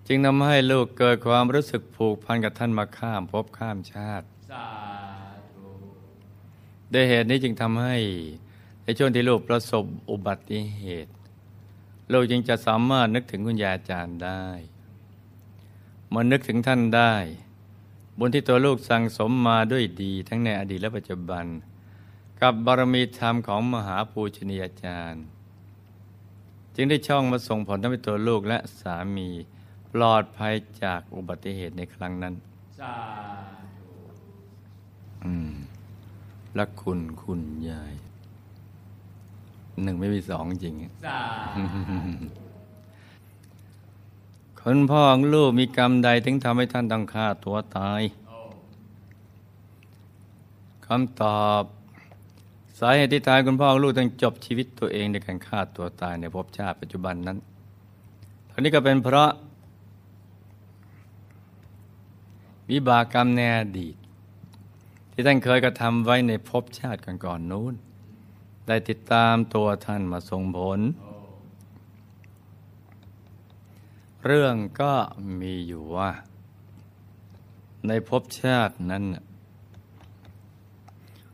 [0.09, 4.69] จึงทำให้ลูกเกิดความรู้สึกผูกพันกับท่านมาข้ามภพข้ามชาติสา
[5.55, 5.69] ธุ
[6.93, 7.97] ด้วยเหตุนี้จึงทำให้
[8.85, 11.13] ในช่วงที่ลูกประสบอุบัติเหตุ
[12.13, 14.45] ลูกจึงจะสามารถนึกถึงคุณยายอาจารย์ได้
[16.09, 17.15] เมื่อนึกถึงท่านได้
[18.19, 21.47] บุญที่ตัวลูกสั่งสมมาด้วยดีทั้งในอดีตและปัจจุบัน
[22.41, 25.23] กับบารมีธรรมของมหาปูชนียาจารย์
[26.75, 29.31] จึงได้ช่องมาส่งผลทำให้ตัวลูกและสามี
[30.03, 32.35] ลอดภัยจากอุบัติเหตุในครั้งนั้น
[32.81, 32.95] สา
[35.25, 35.51] อืม
[36.59, 37.95] รักคุณคุณยาย
[39.83, 40.75] หนึ่งไม่มีสองจริง
[41.07, 41.21] สา
[44.61, 48.39] คนพ่อของลูกมีกรรมใด ถึงทำให้ท่านต้องฆ่าตัวตายโอ้
[50.87, 51.63] คำตอบ
[52.81, 57.39] สาเหตุที่ตายคุณพ่อของลูกต้องจบชีวิตตัวเองในการฆ่าตัวตายในภพชาติปัจจุบันนั้น
[58.51, 59.31] ทั้งนี้ก็เป็นเพราะ
[62.71, 63.97] วิบากกรรมในอดีต
[65.13, 67.75] ที่ท่านเคยกระทำไว้ในภพชาติก่อนๆนู้น
[68.67, 70.81] ได้ติดตามตัวท่านมาส่งผล
[74.25, 74.93] เรื่องก็
[75.41, 76.11] มีอยู่ว่า
[77.87, 79.05] ในภพชาตินั้น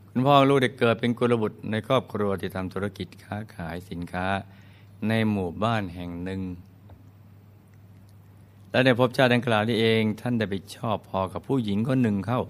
[0.08, 4.26] คุณพ่อลูกได้เกิดเป็นกุลบุตรในครอบครัวที่ทำธุรกิจค้าขายสินค้า
[5.08, 6.40] ในหมู่บ้านแห่งหนึ่ง
[8.72, 12.42] และในภพชาติดังกล่าวนี้เอง ท่านได้ไปชอบพอกับผู้หญิงคนหนึ่งเข้า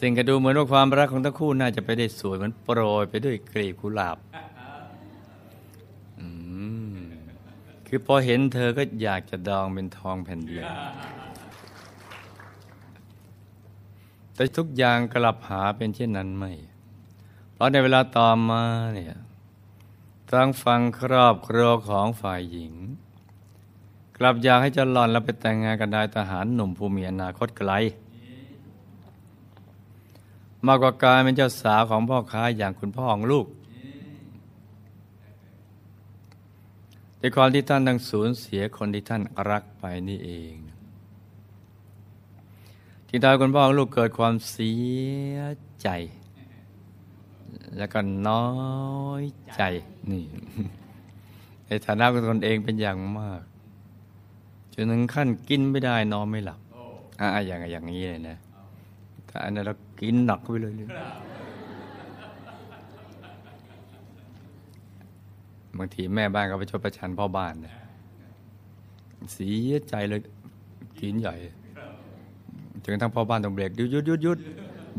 [0.00, 4.18] สิ่งก็ดูเหมือนว่าความรักของทั้งคู่น่าจะไปได้สวยเหมือนโปรยไปด้วยกลีบกุหลาบ
[7.86, 10.66] คือพอเห็นเธอก็อยากจะดองเป็นทองแผ่นเดียว
[14.34, 16.52] แต่ทุกอย่างกลับหาเป็นเช่นนั้นไม่
[17.56, 18.62] พราะในเวลาต่อมา
[18.94, 19.14] เนี่ย
[20.30, 22.74] ทางฟังครอบครัวของฝ่ายหญิง
[24.16, 27.72] กลับอยากให้เจะหล่อนแล้วไปแต่งงานกับนายทหารหนุ่มผู้มีอนาคตไกล
[30.66, 33.46] มากกว่าการเป็นเจ้าสาวของพ่อค้าอย่างคุณพ่อของลูก
[37.18, 40.54] ในความที่ท่านต้งสูญเสียคนที่ท่านรักไปนี่เอง
[43.08, 44.72] ที่ทำให้คุณพ่อของลูกเกิดความเสี
[45.34, 45.36] ย
[45.82, 45.88] ใจ
[47.78, 48.46] แล้วก็น้อ
[49.20, 49.22] ย
[49.56, 49.62] ใจ
[50.10, 50.24] นี่
[51.66, 53.42] ในฐานะของตนเองเป็นอย่างมาก
[54.74, 56.60] จนถึงขั้นกินไม่ได้นอนไม่หลับ
[57.20, 58.38] อะอย่างอย่างนี้เลยนะ
[59.26, 60.88] แต่อันนั้นเรากินหนักไปเลยเลย
[65.78, 67.74] บางทีแม่บ้านก็ไปชดประชันพ่อบ้านเนี่ย
[69.32, 70.20] เสียใจเลย
[71.00, 71.34] กินใหญ่
[72.82, 74.38] จนกระทั่งพ่อบ้านต้องเบรกหยุดหยุดหยุดหยุด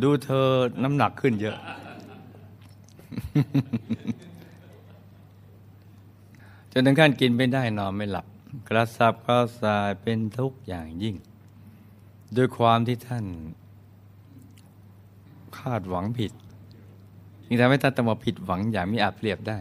[0.03, 0.47] ดูเธอ
[0.83, 1.57] น้ำหนักขึ้นเยอะ
[6.71, 8.25] จนถึงขั้นกินไม่ได้นอนไม่หลับ
[8.69, 11.15] กระสับกระส่ายเป็นทุกข์อย่างยิ่ง
[12.37, 13.25] ด้วยความที่ท่าน
[15.59, 16.31] คาดหวังผิด
[17.47, 19.57] ยิ่งทำให้ท่านต้องมาผิดหวังอย่างไม่อาจเปรียบได้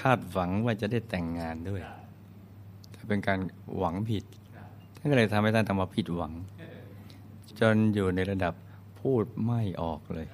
[0.00, 1.82] คาดหวังว่าจะได้แต่งงานด้วย
[2.94, 3.38] ถ้าเป็นการ
[3.76, 4.24] หวังผิด
[4.96, 6.32] ท่านก็เลยทำให้ท่านต้องมาผิดหวัง
[7.60, 8.54] จนอยู่ในระดับ
[9.00, 10.26] พูดไม่ออกเลย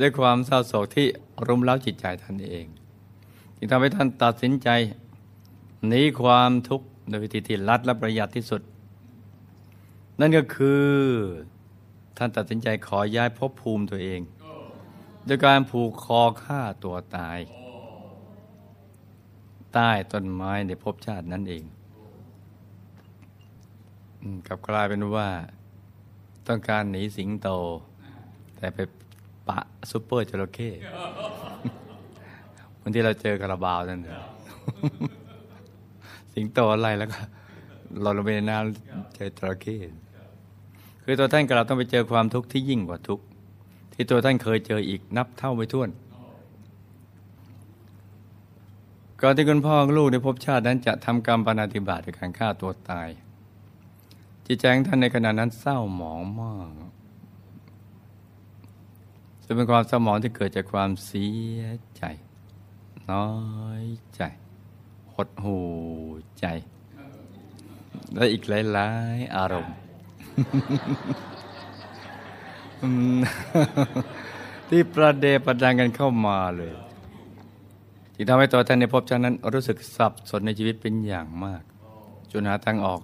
[0.00, 1.06] ด้วยความเศร้าโศกที่
[1.46, 2.66] รุมเร้าจิตใจท่านเอง
[3.56, 4.68] จึงทำให้ท่านตัดสินใจ
[5.86, 8.62] หนีความทุกข์โดยวิธีที่ลัดและประหยัดที่สุด
[10.20, 10.86] นั่นก็คือ
[12.16, 14.20] ท่านตัดสินใจขอย้ายภพภูมิตัวเอง
[15.24, 17.38] โดยการผูกคอฆ่าตัวตาย
[19.72, 21.64] ใต้ต้นไม้ในภพชาตินั่นเอง
[24.46, 25.28] กับกลายเป็นว่า
[26.46, 27.48] ต้องการหนีสิงโต
[28.58, 28.78] แต่ไป
[29.48, 29.58] ปะ
[29.90, 30.70] ซุปเปอร์จระเข้
[32.80, 34.00] วันที่เราเจอกระบาวนั่น
[36.32, 37.18] สิงโตอะไรแล้วก็
[38.00, 39.78] หล่นลงไปในน้ำเจอจระเข้
[41.02, 43.24] คือตัวท่านกับเราต้องไปเจอความทุกข์ที่ยิ่งกว่าทุกข์
[43.92, 45.90] ที่ตัวท่านเคยเจออีกนับเท่าไม่ถ้วน
[49.22, 53.08] ก่อนที่คุณพ่อลูกในภพชาตินั้นจะทำกรรมปานาติบาตในการฆ่าตัวตาย
[54.46, 56.97] จิตใจของท่านในขณะนั้นเศร้าหมองมาก
[59.50, 61.26] จะเป็นความเศร้าหมองที่เกิดจากความเสี
[61.58, 61.60] ย
[61.96, 62.02] ใจ
[63.10, 63.28] น้อ
[63.82, 63.84] ย
[64.16, 64.22] ใจ
[65.14, 65.58] หดหู
[66.40, 66.46] ใจ
[68.14, 69.76] และอีกหลายๆอารมณ์
[74.68, 76.74] ที่ประเดประดังกันเข้ามาเลย
[78.14, 81.62] ที่ทำให้ตัวท่านในภพชาตินั้น รู้สึกสับสนในชีวิตเป็นอย่างมาก
[82.32, 83.00] จนหาทางออก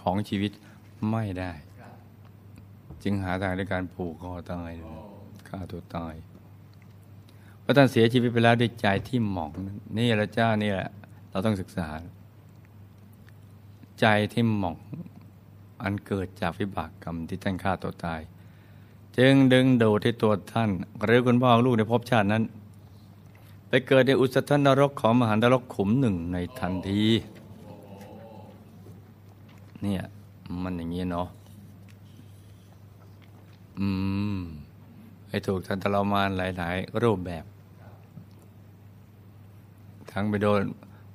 [0.00, 0.52] ของชีวิต
[1.10, 1.52] ไม่ได้
[3.02, 4.72] จึงหาทางในการผูกคอตาย
[5.54, 6.14] ฆ่าตัวตาย
[7.60, 9.52] เพราะท่านเสียชีวิตไปแล้วด้วยใจที่หมอง
[9.98, 10.90] นี่แหละเจ้านี่แหละ
[11.30, 11.88] เราต้องศึกษา
[14.00, 14.76] ใจที่หมอง
[15.82, 18.20] อันเกิดจากวิบากกรรมที่ท่านฆ่าตัวตาย
[19.18, 20.70] จึงดึงดูดที่ตัวท่าน
[21.04, 22.42] หรือคุณพ่อลูกในภพชาตินั้น
[23.68, 27.02] ไปเกิดในอุสธนรกของมหานรกขุมหนึ่งในทันที
[29.82, 30.02] เนี่ย
[30.62, 31.28] มันอย่างนี้เนาะ
[33.78, 33.88] อื
[34.38, 34.40] ม
[35.34, 37.44] ให้ถูกทันตรมานหลาย ๆ รูปแบบ
[40.10, 40.62] ทั้งไปโดน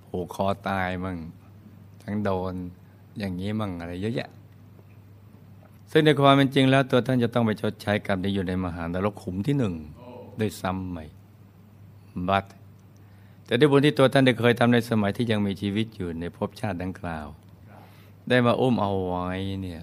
[0.08, 1.18] ผูกคอตายมั่ง
[2.04, 2.54] ทั้งโดน
[3.20, 4.30] อย่างนี้มั่งอะไรเยอะแยะ
[5.92, 9.74] ซึ่งในความเป็นจริงแล้วตัวท่านจะต้องไปชดใช้กรรมที่อยู่ในมหานรกขุมที่หนึ่ง
[10.40, 11.06] ด้วยซ้ำใหม่
[12.30, 12.46] บัด
[13.46, 17.28] แต่ด้วยบุญที่ตัวท่านได้เคยทำในสมัยที่ยังมีชีวิตอยู่ในภพชาติดังกล่าว
[18.30, 19.28] ได้มาอุ้มเอาไว้
[19.62, 19.82] เนี่ย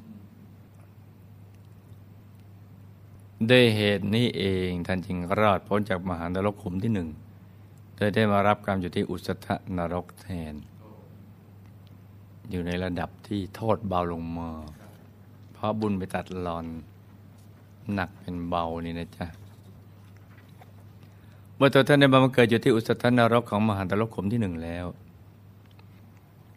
[3.50, 7.08] ด้วยเหตุนี้เองท่านจึงรอดพ้นจากมหานรกขุมที่หนึ่ง
[7.96, 10.54] โดยได้มารับกรรมอยู่ที่อุสธนรกแทน
[12.50, 14.50] อยู่ในระดับที่โทษเบาลงมา
[15.52, 16.66] เพราะบุญไปตัดรอน
[17.94, 19.26] หนักเป็นเบานี่นะจ๊ะ
[21.56, 24.86] เมื่อตัวท่านได้มาเกิดอยู่ที่อุสธนรกของมหานรกขุมที่หนึ่งแล้ว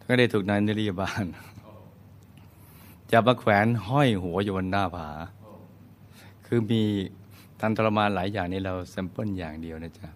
[0.00, 1.24] ่านก็ได้ถูกนายนิรยบาล
[3.12, 5.08] จับมาแขวนห้อยหัวอยู่บนหน้าผา
[6.52, 6.82] คือมี
[7.60, 10.08] ทัณฑ์ทรมานหลายอย่างนี้เรา sample อย่างเดียวนะจ๊ะ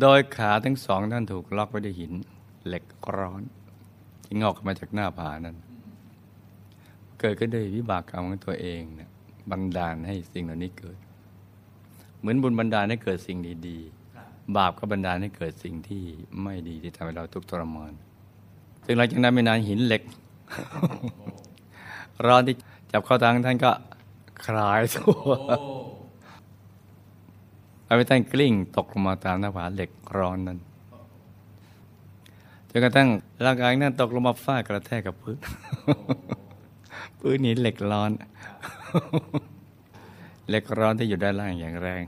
[0.00, 2.12] โดยขาทั้งสองท่านถูกล็อกไว้ด้วยหิน
[2.66, 2.84] เหล็ก
[3.16, 3.42] ร้อน
[4.24, 5.56] ที่งอกมาจากหน้าผานั้น
[7.20, 9.10] เกิดขึ้นด้วยวิบากกรรมของตัวเองเนี่ย
[9.50, 10.98] บันดาลให้สิ่งเหล่านี้เกิด
[12.20, 16.02] เหมือนบุญบันดาลให้เกิดสิ่งดีๆ บาปก็บันดาลให้เกิดสิ่งที่
[16.42, 17.92] ไม่ดีที่ทำให้เราทุกข์ทรมาน
[18.84, 20.02] ซึ่งหลังจากนั้นไม่นานหินเหล็ก
[22.26, 22.54] ร้อนที่
[22.92, 23.70] จับเข้าทางท่านก็
[24.46, 25.30] คลายตัว
[27.86, 30.58] อาไปท่านกลิ้งตกลงมาตามหน้าผาเหล็กร้อนนั้น
[32.70, 33.08] จนกระทั่ง
[33.44, 35.38] ร่างกายนั้นตกลงมาฟาดกระแทกกับพื้น
[37.18, 38.10] พื้นหินเหล็กร้อน
[40.48, 42.02] เหล็กร้อนที่อยู่ด้านล่างอย่างแรง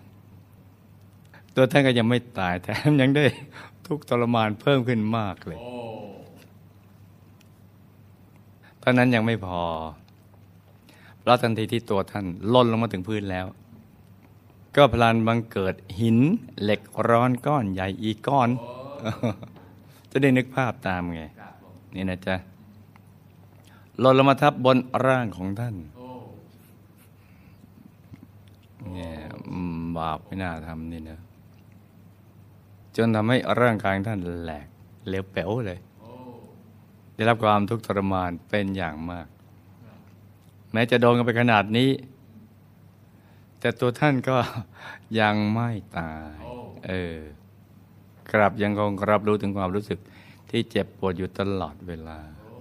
[1.54, 3.24] ตัวท่านก็ยังไม่ตายแถมยังได้
[3.86, 5.72] ทุกทรมานเพิ่มขึ้นมากเลยโอ้
[8.80, 9.62] เท่านั้นยังไม่พอ
[11.22, 13.46] เพราะทันทีที่ตัวท่านล่นลงมาถึงพื้นแล้ว
[14.76, 16.18] ก็พลันบังเกิดหิน
[16.62, 18.48] เหล็กร้อนก้อนใหญ่อีกก้อน
[20.10, 21.22] จะได้นึกภาพตามไง
[21.94, 22.36] นี่นะจ๊ะ
[24.00, 25.74] หล่นลงมาทับบนร่างของท่าน
[28.92, 29.14] เนี่ย
[29.96, 31.18] บาปไม่น่าทำนี่นะ
[32.96, 34.66] จนทำให้ร่างกายท่านแหลก
[35.08, 35.80] เหลวแป๋วเลย
[37.14, 39.26] ได้รับความทุกข์ทรมานเป็นอย่างมาก
[40.72, 41.90] แม้จะโดนกันไปขนาดนี้
[43.60, 44.36] แต่ตัวท่านก็
[45.20, 46.52] ยังไม่ตายโอ้
[46.86, 47.18] เออ
[48.32, 49.98] กลับยังคงรับรู้ถึงความรู้สึก
[50.50, 52.54] ที่เจ็บปวดอยู่ตลอดเวลาโอ้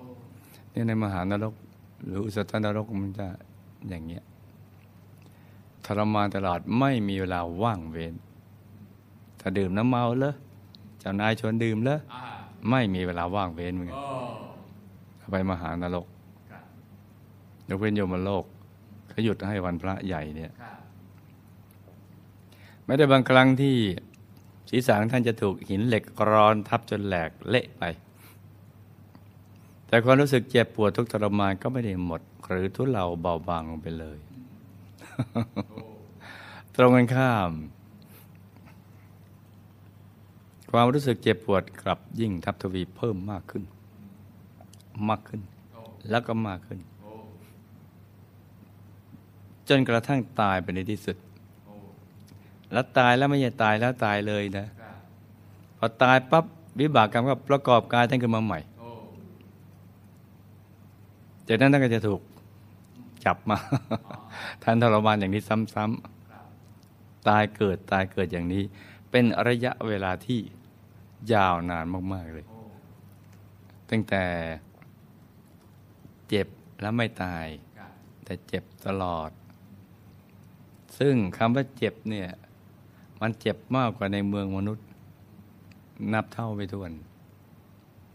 [0.71, 1.53] เนี่ยในมหานรก
[2.03, 3.27] หรืออุสตนรกมันจะ
[3.89, 4.23] อย่างเงี้ย
[5.85, 8.15] ทรมานตลอดไม่มีเวลาว่างเว้น
[9.39, 10.35] ถ้าดื่มน้ำเมาเลย
[10.99, 12.23] เจ้านายชวนดื่มเลยอ่า
[12.69, 14.05] ไม่มีเวลาว่างเว้นเหมือนกันโอ้
[15.19, 16.10] ถ้าไปมหานรกครับ
[17.69, 18.45] ยกเว้นโยมโลก
[19.09, 20.77] เขาหยุดให้วันพระใหญ่เนี่ยครับ
[22.85, 23.75] ไม่ได้บางครั้งที่
[24.69, 27.83] ศีรษะของท่านจะถูกหินเหล็กกรอนทับจนแหลกเละไป
[29.87, 34.19] แต่ความรู้สึกเจ็บปวดทุกข์ทรมานก็ไม่ได้หมด หรือทุเลาเบาบางลงไปเลย
[36.75, 37.51] ตรงกันข้าม
[40.71, 43.63] ความรู้สึกเจ็บปวดกลับยิ่งทับทวีเพิ่มมากขึ้น
[45.09, 45.41] มากขึ้น
[45.73, 46.90] โอ้แล้วก็มากขึ้นโอ้
[49.69, 51.17] จนกระทั่งตายไปในที่สุด
[52.71, 54.67] แล้วตายแล้วไม่ใช่ตายแล้วตายเลยนะ
[55.77, 56.45] พอตายปั๊บ
[56.79, 58.59] วิบากกรรมก็ประกอบกายท่านขึ้นมาใหม่
[61.47, 62.21] จากนั้นท่านก็จะถูก
[63.25, 63.57] จับมา
[64.63, 65.41] ท่านทรมานอย่างนี้
[65.75, 68.63] ซ้ำๆ ตายเกิดตายเกิดอย่างนี้
[69.11, 70.39] เป็นระยะเวลาที่
[71.33, 72.45] ยาวนานมาก ๆ เลย
[73.89, 74.23] ตั้งแต่
[76.29, 76.47] เจ็บ
[76.81, 77.45] แล้วไม่ตาย
[78.25, 79.29] แต่เจ็บตลอด
[80.99, 82.29] ซึ่งคำว่าเจ็บเนี่ย
[83.21, 84.85] มันเจ็บมากกว่าในเมืองมนุษย์
[86.13, 86.91] นับเท่าไปทวน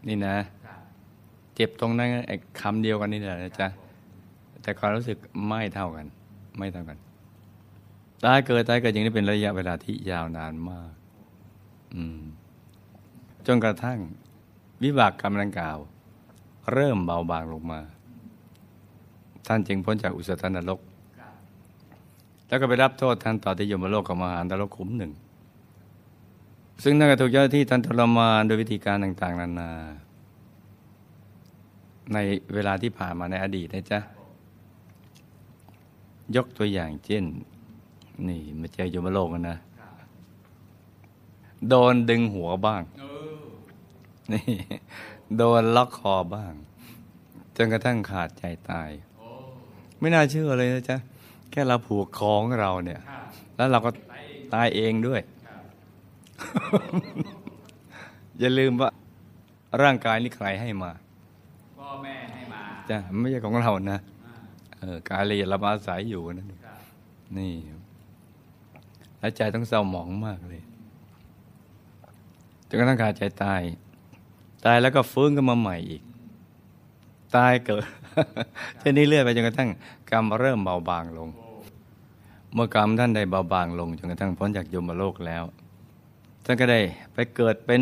[0.07, 0.37] นี่นะ
[1.55, 3.67] เจ็บตรงนั้นไอ้คำเดียวกันนี่แหละนะจ๊ะ
[4.61, 6.05] แต่ความรู้สึกไม่เท่ากัน
[6.57, 6.97] ไม่เท่ากัน
[8.23, 10.91] ตายเกิดตายเกิดอย่างนี้เป็นระยะเวลาที่ยาวนานมาก
[11.95, 12.21] อืม
[13.45, 13.99] จนกระทั่ง
[14.83, 15.77] วิบากกรรมดังกล่าว
[16.73, 17.81] เริ่มเบาบางลงมา
[19.47, 20.79] ท่านจึงพ้นจากอุสธนรก
[22.47, 25.11] แล้วก็ไปรับโทษท่านต่อที่ยมโลกกับมหานรกขุมหนึ่ง
[26.83, 29.71] ซึ่งนั่นก็ถูกเจ้าหน้าที่ท่านทรมานโดยวิธีการต่างๆ นานา
[32.13, 32.17] ใน
[32.53, 33.99] เวลาที่ผ่านมาในอดีตนะจ๊ะ
[36.35, 37.23] ยกตัวอย่างเช่น
[38.27, 39.57] นี่มาเจอยมโลกกันนะ
[41.69, 42.83] โดนดึงหัวบ้าง
[44.31, 44.43] นี่
[45.37, 46.53] โดนล็อกคอบ้าง
[47.55, 48.89] จนกระทั่งขาดใจตาย
[49.99, 50.97] ไม่น่าเชื่อเลยนะจ๊ะ
[51.57, 53.23] ค่เราผูกคอของเราเนี่ยครับ
[53.57, 55.61] แล้วเราก็ไปเองตายเองด้วยครับ
[58.39, 58.89] อย่าลืมว่า
[59.83, 60.91] ร่างกายนี่ใครให้มา
[61.79, 64.35] พ่อแม่ให้มาจ้ะไม่ใช่ของเรานะอ่า
[64.79, 66.79] เออกายละเอียดเรามาอาศัยอยู่นั่นครับ
[67.37, 67.53] นี่
[69.19, 70.63] แล้วใจต้องเศร้าหมองมากเลย
[72.67, 73.61] จนกระทั่งขาดใจตาย
[74.65, 76.01] ตายแล้วก็ฟื้นขึ้นมาใหม่อีก
[77.35, 77.83] ตายเกิด
[78.79, 79.69] เช่นนี้เรื่อยไปจนกระทั่ง
[80.11, 81.46] กรรมเริ่มเบาบางลงโอ้
[82.53, 85.43] เมื่อกรรมท่านได้เบาบางลงจนกระทั่งพ้นจากยมโลกแล้ว
[86.45, 86.79] ท่านก็ได้
[87.13, 87.81] ไปเกิดเป็น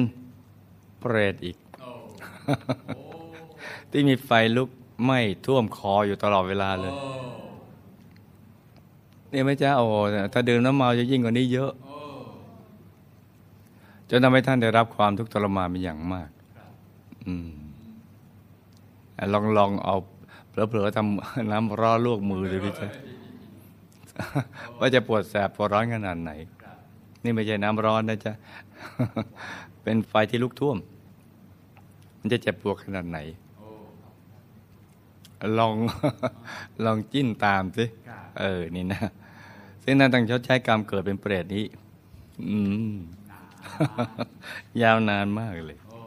[0.99, 1.57] เปรตอีก
[3.91, 4.69] ที่มีไฟลุก
[5.03, 6.93] ไหม้ท่วมคออยู่ตลอดเวลาเลย
[9.31, 9.87] นี่ไม่จ้าโอ้
[10.33, 11.71] ถ้าดื่มน้ำเมาจะยิ่งกว่านี้เยอะ
[14.09, 16.29] จนทำให้ท่านได้รับความทุกข์ทรมานเป็นอย่างมาก
[17.25, 17.49] อืม
[19.33, 19.95] ลองลองเอา
[20.49, 22.89] เผลอๆทำน้ำร้อลวกมือดูดิจ้ะ
[24.79, 26.31] ว่าจะปวดแสบปวดร้อนขนาดไหน
[26.63, 26.77] ครับ
[27.23, 28.33] นี่ไม่ใช่น้ำร้อนนะจ๊ะ
[29.83, 30.77] เป็นไฟที่ลุกท่วม
[32.19, 33.19] มันจะเจ็บปวดขนาดไหน
[33.57, 33.67] โอ้
[35.57, 35.75] ลอง
[36.85, 39.01] ลองจิ้นตามสิครับเออ นี่นะ
[39.83, 41.65] ซึ่งนั่นต้องชดใช้กรรมเกิดเป็นเปรตนี้
[42.49, 42.57] อื
[42.93, 42.95] ม
[44.81, 45.99] ยาวนานมากเลยโอ้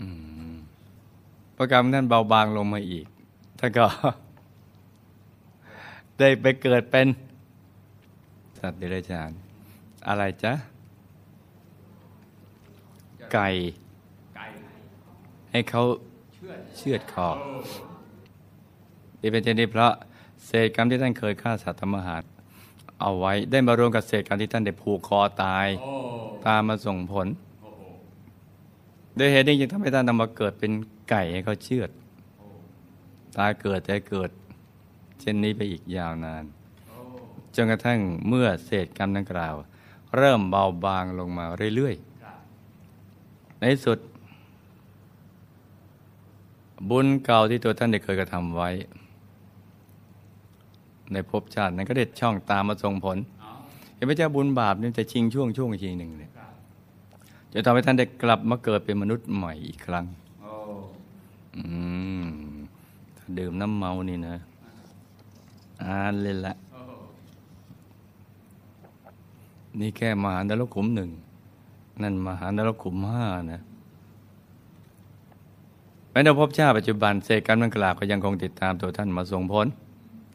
[0.00, 0.06] อื
[0.52, 0.54] ม
[1.56, 3.06] ประกรรมท่านเบาบางลงมาอีก
[3.58, 3.86] ท่านก็
[6.18, 7.06] ได้ไปเกิดเป็น
[8.58, 9.30] สัตว์เดรัจฉาน
[10.08, 10.52] อะไรจ๊ะ
[13.32, 13.48] ไก่
[15.50, 15.82] ให้เขา
[16.76, 17.60] เชือดคอโอ้
[19.20, 19.92] ที่เป็นเช่นนี้เพราะ
[20.46, 22.22] เศษกรรมที่ท่านเคยฆ่าสัตว์ทำอาหาร
[23.00, 25.66] เอาไว้ได้มารวมกับเศษกรรมที่ท่านได้ผูกคอตาย
[26.46, 27.26] ตามมาส่งผล
[29.16, 30.72] โดยเหตุนี้จึงทำให้ท่านนำมาเกิดเป็น
[31.10, 31.90] ไก่ให้เขาเชือด
[33.36, 34.30] ตาเกิดแต่เกิด
[35.20, 36.44] เช่นนี้ไปอีกยาวนาน
[36.88, 36.98] โอ้
[37.54, 39.54] จนกระทั่งเมื่อเศษกรรมดังกล่าว
[40.16, 41.44] เริ่มเบาบางลงมา
[41.76, 43.98] เรื่อยครับๆในที่สุด
[46.90, 48.70] บุญเก่าที่ตัวท่านได้เคยกระทำไว้
[51.12, 53.50] ในภพชาตินั้นก็ได้ช่องตามมาส่งผลเอา
[53.94, 56.50] เห็นไหมเจ้าบุญบาปนี่จะชิงช่วงช่วงชิงหนึ่งเนี่ยครับ
[57.52, 60.06] จะทำให้ท่านได้กลับมาเกิดเป็นมนุษย์ใหม่อีกครั้ง
[60.42, 60.52] โอ้
[61.56, 61.64] อื
[62.22, 62.26] ม
[63.16, 64.36] ถ้าดื่มน้ำเมานี่นะ
[65.84, 66.54] อ่านเลยละ
[69.80, 71.10] นี่แค่มหานรกขุมหนึ่ง
[72.02, 73.60] นั่นมหานรกขุมห้านะ
[76.10, 79.66] แม้ในภพชาติปัจจุบันเศษกรรมดังกล่าวก็ยังคงติดตามตัวท่านมาส่งผล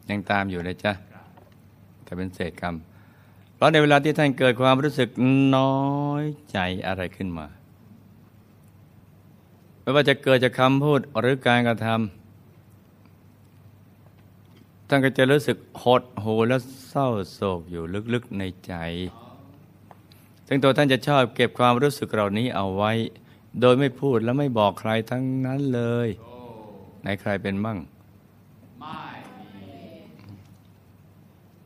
[0.08, 0.92] ยังตามอยู่เลยจ้ะ
[2.04, 2.74] แต่เป็นเศษกรรม
[3.54, 5.08] เพราะในเวลาที่ท่านเกิดความรู้สึก
[5.56, 5.76] น้อ
[6.22, 7.46] ยใจอะไรขึ้นมา
[9.80, 12.21] ไม่ว่าจะเกิดจากคำพูดหรือการกระทำ
[14.94, 18.74] ท่านก็จะรู้สึกหดหูและเศร้าโศกอยู่ลึกๆในใจ
[20.46, 22.92] ซึ่งตัวท่านจะชอบเก็บความรู้สึกเหล่านี้เอาไว้
[23.60, 26.34] โดยไม่พูดและไม่บอกใครทั้งนั้นเลยโอ้
[27.00, 27.78] ไหนใครเป็นมั่ง
[28.80, 29.00] ไม่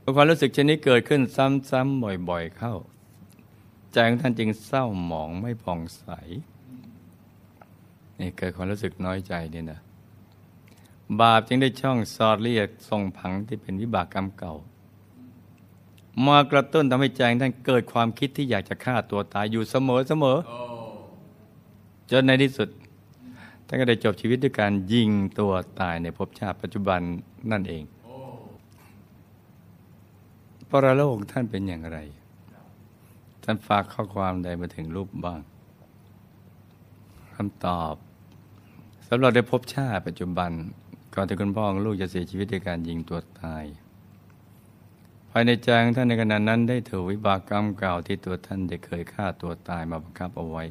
[0.05, 2.75] มีความรู้สึกชนนี้เกิดขึ้นซ้ำๆบ่อยๆเข้า
[3.93, 6.07] ใจของท่านจึงเศร้าหมองไม่ผ่องใส
[8.21, 9.81] นี่เกิดความรู้สึกน้อยใจนี่นะ
[11.21, 14.55] บาปจึงได้ช่องสอดเรียกส่งผังที่เป็นวิบากกรรมเก่า
[16.27, 20.39] มากระตุ้นทำให้ใจงท่านเกิดความคิดที่อยากจะฆ่าตัวตายอยู่เสมอเสมอ
[22.11, 22.69] จนในที่สุด
[23.67, 27.01] ท่านก็ได้จบชีวิตด้วยการยิงตัวตายในภพชาติปัจจุบัน
[27.51, 27.85] นั่นเอง
[30.71, 31.99] ปรโลกท่านเป็นอย่างไร
[33.43, 35.41] ท่านฝากข้อความใดมาถึงรูปบ้าง
[37.35, 37.95] คำตอบ
[39.09, 40.51] สำหรับได้พบชาติปัจจุบัน
[41.17, 43.65] ก่อนที่คุณพ่อของลูกจะเสียชีวิตด้วยการยิงตัวตาย
[45.31, 50.65] ภายในใจของท่านในขณะนั้นได้ถูกวิบากกรรมเก่าที่ตัวท่านได้เคยฆ่าตัวตายมาบังคับเอาไว้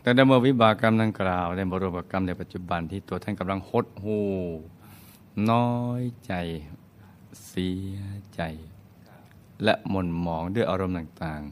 [0.00, 4.30] แต่ในเมื่อวิบากกรรมดังกล่าวได้บรวมกับกรรมในปัจจุบันที่ตัวท่านกำลังหดหู่
[5.50, 6.32] น้อยใจ
[7.46, 7.96] เสีย
[8.34, 8.40] ใจ
[9.64, 11.42] และหม่นหมองด้วยอารมณ์ต่าง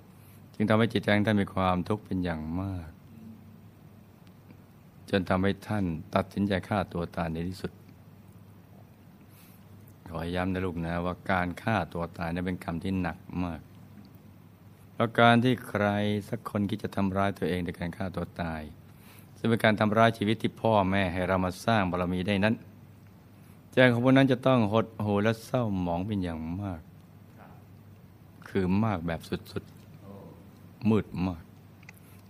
[0.00, 2.93] ๆ จึงทำให้จิตใจของท่านมีความทุกข์เป็นอย่างมาก
[5.10, 5.84] จนทำให้ท่าน
[6.14, 7.72] ตัดสินใจฆ่าตัวตายในที่สุด
[10.08, 13.60] ขอย้ำนะลูกนะว่าการฆ่าตัวตายนั้นเป็นกรรมที่หนักมาก
[14.92, 15.86] เพราะการที่ใคร
[16.28, 18.62] สักคนคิดจะทำร้ายตัวเองโดยการฆ่าตัวตาย
[19.38, 22.54] ซึ่งเป็นการทำร้ายชีวิตที่พ่อแม่ให้เรามาสร้างบารมีได้นั้น
[23.72, 26.80] ใจของพวกนั้นจะต้องหดหูและเศร้าหมองเป็นอย่างมาก
[28.48, 31.42] คือมากแบบสุดๆ มืดมาก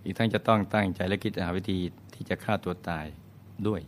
[0.04, 1.76] อีกทั้งจะต้องตั้งใจและคิดหาวิธี
[2.14, 3.06] ที่จะฆ่าตัวตาย
[3.66, 3.80] ด้วย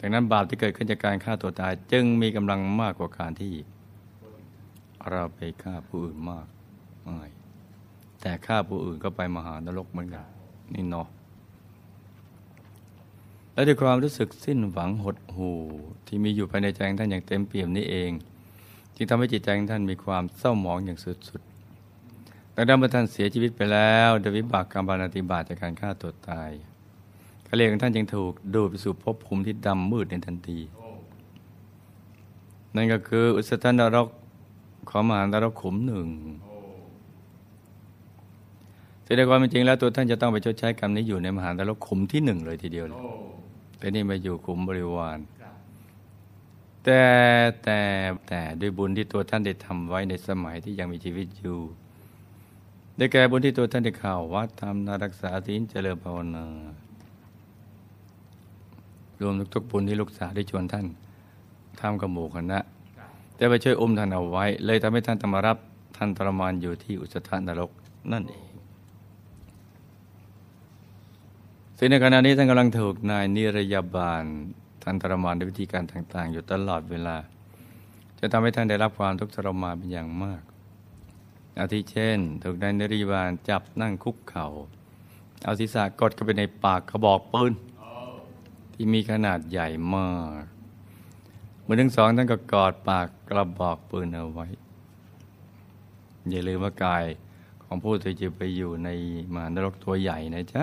[0.00, 3.52] ดังนั้นบาปที่เกิดขึ้นจากการฆ่าตัวตาย จึงมีกำลังมากกว่าการที่
[5.10, 6.46] เราไปฆ่าผู้อื่นมาก
[7.02, 7.26] ไม่
[8.20, 10.26] แต่ฆ่าผู้อื่นก็ไปมหานรกเหมือนกัน
[10.74, 11.08] นี่เนาะ
[13.52, 15.58] และด้วยความรู้สึกสิ้นหวังหดหู่
[16.06, 18.10] ที่มีอยู่ภายในใจของท่านอย่างเต็มเปี่ยมนี้เอง
[18.96, 20.98] จึงทำให้จิตใจของท่านมีความเศร้าหมองอย่าง
[21.28, 26.50] สุดๆดังนั้นเมื่อท่านเสียชีวิตไปแล้วโดยวิบากกรรมบานาติบาตจากการฆ่าตัวตาย
[27.56, 30.58] เลียของท่านจึงถูกดูดไปสู่ภพภูมิที่ดำมืดในทันที
[32.76, 34.08] นั่นก็คืออุสธนรก
[34.88, 36.08] ของมหานรกขุมหนึ่ง
[39.04, 43.10] แสดงความเป็นจริงแล้วตัวท่านจะต้องไปชดใช้กรรมนี้อยู่ในมหานรกขุมที่หนึ่งเลยทีเดียวเลยโอ้
[43.78, 45.18] แต่นี่มาอยู่ขุมบริวาร
[46.84, 47.02] แต่
[47.62, 47.80] แต่
[48.28, 51.58] แต่ด้วยบุญที่ตัวท่านได้ทำไว้ในสมัยที่ยังมีชีวิตอยู่
[52.96, 56.44] ได้แก่บุญที่ตัวท่านได้ข่าววัดทำนารักษาศีลเจริญภาวนา
[59.22, 60.86] รวมทุกๆบุญที่ลูกสาวได้ชวนท่าน
[61.80, 62.58] ทำกับหมู่คณะ
[62.98, 65.58] ครับแต่ไปช่วยอุ้มท่านเอาไว้ เลยทำให้ท่านต้องมารับ
[65.96, 67.70] ท่านทรมานอยู่ที่อุสธานรก
[68.12, 68.44] นั่นเอง
[71.78, 74.24] ซึ่งในขณะนี้ท่านกำลังถูกนายนิรยาบาล
[74.82, 77.16] ท่านทรมานด้วยวิธีการต่างๆ อยู่ตลอดเวลา
[78.18, 80.42] จะทำให้ท่านได้รับความทุกข์ทรมานเป็นอย่างมาก
[81.60, 84.48] อาทิเช่น ถูกนายนิรยาบาลจับนั่งคุกเขา่า
[85.44, 87.52] เอาศีรษะกดเข้าไปในปากกระบอกปืน
[88.74, 90.10] ที่มีขนาดใหญ่มา
[90.42, 90.44] ก
[91.66, 94.46] มือทั้งสองท่านก็กอดปากกระบอกปืนเอาไว้
[96.30, 97.04] อย่าลืมว่ากาย
[97.64, 98.88] ของผู้ที่จะไปอยู่ใน
[99.32, 100.62] มหานรกตัวใหญ่นะจ๊ะ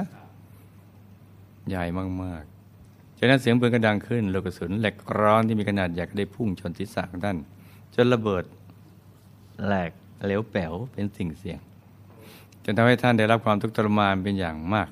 [1.70, 1.84] ใหญ่
[2.24, 7.38] มากๆจากนั้นเสียงปืนก็ดังขึ้นลูกกระสุนเหล็กร้อนที่มีขนาดใหญ่ก็ได้พุ่งชนศีรษะของท่าน
[7.96, 8.44] จนระเบิด
[9.66, 9.92] แหลก
[10.26, 11.60] เหลวแป๋วเป็นสิ่งเสี่ยง
[12.64, 14.90] จนทำให้ท่านได้รับความทุกข์ทรมานเป็นอย่างมาก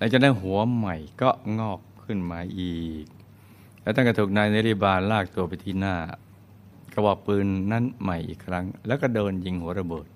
[0.00, 3.06] หลังจากนั้นหัวใหม่ก็งอกขึ้นมาอีก
[3.82, 5.94] แล้วท่านก็ถูกนายเนริบาลลากตัวไปที่หน้า
[6.92, 10.06] กระบอกปืนนั้นใหม่อีกครั้ง แล้วก็โดนยิงหัวระเบิด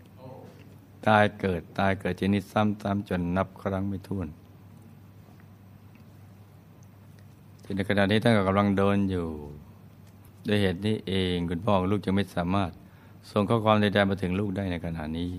[1.07, 4.29] ตายเกิดตายเกิดชนิดซ้ำๆจนนับครั้งไม่ถ้วน
[7.63, 9.29] ที่ในขณะนี้ท่านก็กำลังโดนอยู่
[10.49, 12.71] ด้วยเหตุนี้เองคุณพ่อลูกจึงไม่สามารถ
[13.31, 15.31] ส่งข้อความใดๆมาถึงลูกได้ในขณะนี้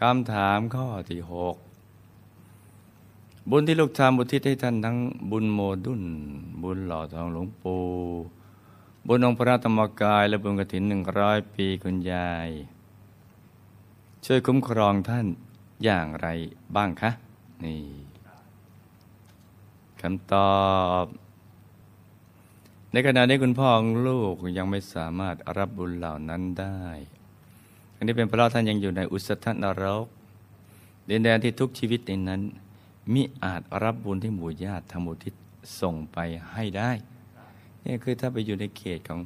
[0.00, 1.56] คำถามข้อที่หก
[3.50, 4.96] บุญที่ลูกทำบุทิศให้ท่านทั้ง
[5.30, 6.04] บุญโมดุล
[6.62, 7.84] บุญหล่อทองหลวงปู่
[9.06, 12.48] บุญองค์พระธรรมกาย และบุญกฐินหนึ่งร้อยปีคุณยาย
[14.24, 15.26] ช่วยคุ้มครองท่าน
[15.84, 16.28] อย่างไร
[16.76, 17.10] บ้างคะ
[17.64, 17.82] นี่
[20.00, 20.62] คำตอ
[21.02, 21.04] บ
[22.92, 26.82] ในขณะนี้คุณพ่อของลูกยังไม่สามารถรับบุญเหล่านั้นได้
[27.96, 30.06] อันนี้เป็นเพราะท่านยังอยู่ในอุสธนรก
[31.08, 32.42] ดินแดนที่ทุกชีวิตในนั้น
[33.12, 35.34] มิอาจรับบุญที่หมู่ญาติธรรมุทิศ
[35.80, 36.18] ส่งไป
[36.52, 36.90] ให้ได้
[37.84, 39.20] นี่คือถ้าไปอยู่ในเขตของ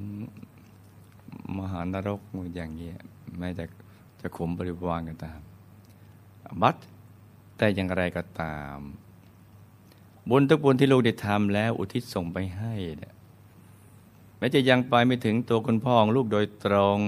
[1.59, 2.21] มหานรก
[2.55, 2.91] อย่างนี้
[3.39, 3.65] แม้แต่
[4.21, 5.41] จะขมบริวารก็ตาม
[6.63, 6.77] บัด
[7.57, 8.79] แต่อย่างไรก็ตาม
[10.29, 13.15] บุญทุกบุญที่ลูกได้ทำแล้วอุทิศส่งไปให้เนี่ย
[14.39, 16.99] แม้จะยังไปไม่ถึงตัวคุณพ่อของลูกโดยตรง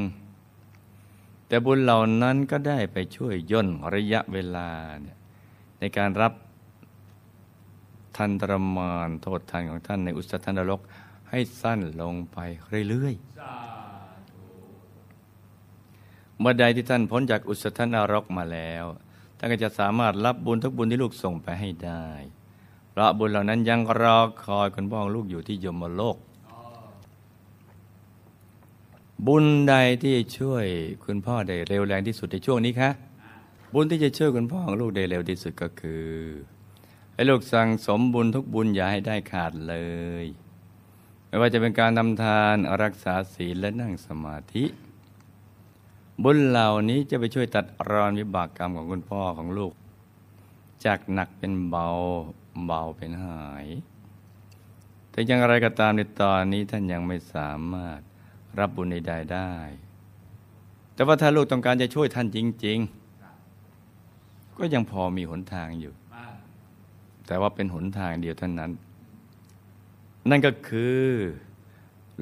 [1.46, 4.68] แต่บุญเหล่านั้นก็ได้ไปช่วยย่นระยะเวลา
[5.00, 5.16] เนี่ย
[5.80, 6.32] ในการรับ
[8.16, 10.80] ทันตรมานโทษทันของท่านในอุสธนรก
[11.30, 12.38] ให้สั้นลงไป
[12.88, 13.30] เรื่อยๆ
[16.38, 18.84] เมื่อใดที่ท่านพ้นจากอุสธนรกมาแล้ว
[19.38, 22.06] ท่านก็จะสามารถรับบุญทุกบุญที่ลูกส่งไปให้ได้
[22.90, 26.16] เพราะบุญเหล่านั้นยังรอคอยคุณพ่อลูกอยู่ที่ยมโลก
[29.26, 30.66] บุญใดที่ช่วย
[31.04, 32.90] คุณพ่อได้เร็วแรงที่สุดในช่วงนี้คะ
[33.74, 36.04] บุญที่จะช่วยคุณพ่อของลูกได้เร็วที่สุดก็คือ
[37.20, 39.76] ให้ลูกสั่งสมบุญทุกบุญอย่าให้ได้ขาดเล
[40.24, 40.26] ย
[41.26, 44.64] ไม่ว่าจะเป็นการทำทานรักษาศีลและนั่งสมาธิ
[46.22, 49.72] บุญเหล่านี้จะไปช่วยตัดรอนวิบากกรรมของคุณพ่อของลูก
[50.84, 51.88] จากหนักเป็นเบา
[52.66, 53.66] เบาเป็นหาย
[55.10, 58.00] แต่อย่างไรก็ตามในตอนนี้ท่านยังไม่สามารถ
[58.58, 59.52] รับบุญใดๆได้
[60.94, 62.78] แต่ว่าถ้าลูกต้องการจะช่วยท่านจริง
[63.66, 65.94] ๆ ก็ยังพอมีหนทางอยู่
[67.30, 68.72] แต่ว่าเป็นหนทางเดียวเท่านั้น
[70.30, 71.06] นั่นก็คือ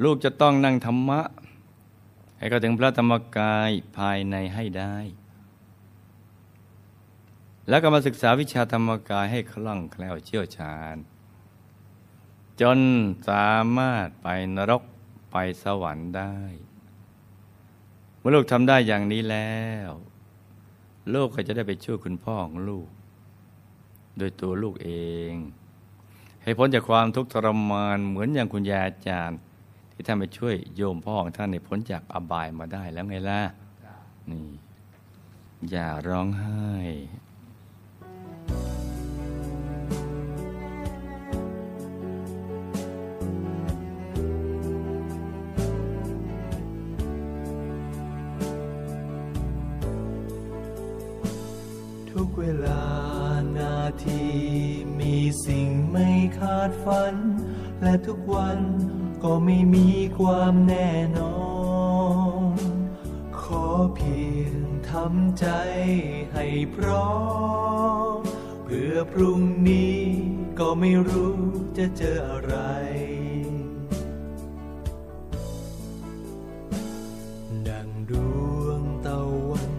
[0.04, 1.20] ลูกจะต้องนั่งธรรมะ
[2.38, 4.96] ให้เข้าถึงพระธรรมกายภายในให้ได้
[7.68, 10.96] แล้วก็มาศึกษาวิชาธรรมกายให้คล่องแคล่วเชี่ยวชาญ
[12.60, 12.78] จน
[13.28, 14.82] สามารถไปนรก
[15.30, 16.36] ไปสวรรค์ได้
[18.18, 19.90] เมื่อลูกทำได้อย่างนี้แล้ว
[21.14, 22.88] ลูกก็จะได้ไปช่วยคุณพ่อของลูก
[24.18, 24.90] โดยตัวลูกเอ
[25.30, 25.32] ง
[26.42, 29.38] ให้พ้นจากความทุกข์ทรมานเหมือนอย่างคุณยายอาจารย์
[29.92, 33.42] ที่ท่านไปช่วยโยมพ่อของท่านในพ้นจากอบายมาได้แล้วไงล่ะ
[34.30, 34.48] นี่
[35.70, 36.68] อย่าร้องไห้
[52.10, 52.87] ทุกเวลา
[54.04, 54.24] ที
[55.00, 56.08] มีสิ่งไม่
[56.38, 57.14] คาดฝัน
[57.82, 58.60] และทุกวัน
[59.22, 61.36] ก็ไม่มีความแน่นอ
[62.54, 62.58] น
[63.40, 64.56] ขอเพียง
[64.90, 65.46] ทำใจ
[66.34, 67.12] ให้พร้อ
[68.16, 68.18] ม
[68.64, 69.98] เพื่อพรุ่งนี้
[70.58, 71.38] ก็ไม่รู้
[71.78, 72.56] จะเจออะไร
[77.68, 78.12] ดังด
[78.60, 79.18] วงตะ
[79.50, 79.74] วัน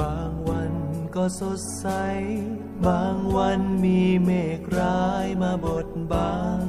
[0.00, 0.74] บางวัน
[1.14, 1.86] ก็สดใส
[2.86, 6.66] บางวันมีเมฆร้ายมาบดบัง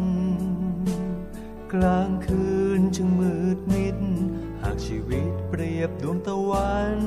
[1.73, 2.49] กลางคื
[2.79, 3.97] นจึงมืดมิด
[4.61, 6.99] หากชีวิตเปรียบดวงตะวัน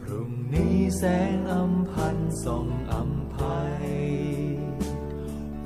[0.00, 1.02] พรุ่งนี้แส
[1.34, 3.86] งอำพันส่องอำภัย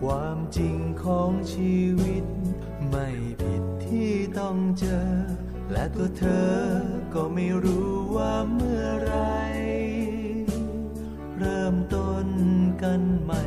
[0.00, 2.24] ความจริงของชีวิต
[2.88, 3.08] ไม่
[3.42, 5.08] ผิดที่ต้องเจอ
[5.72, 6.56] และตัวเธอ
[7.14, 9.14] ก็ไม่รู้ว่าเมื่อไร
[12.82, 13.42] กันใหม่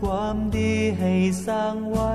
[0.00, 1.12] ความดีให้
[1.46, 2.14] สร้างไว้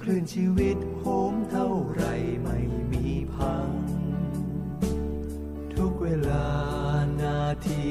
[0.00, 2.04] คลื่นชีวิตโหมเท่าไร
[2.42, 2.58] ไม่
[2.92, 3.70] มีพัง
[5.74, 6.50] ทุกเวลา
[7.22, 7.88] นาที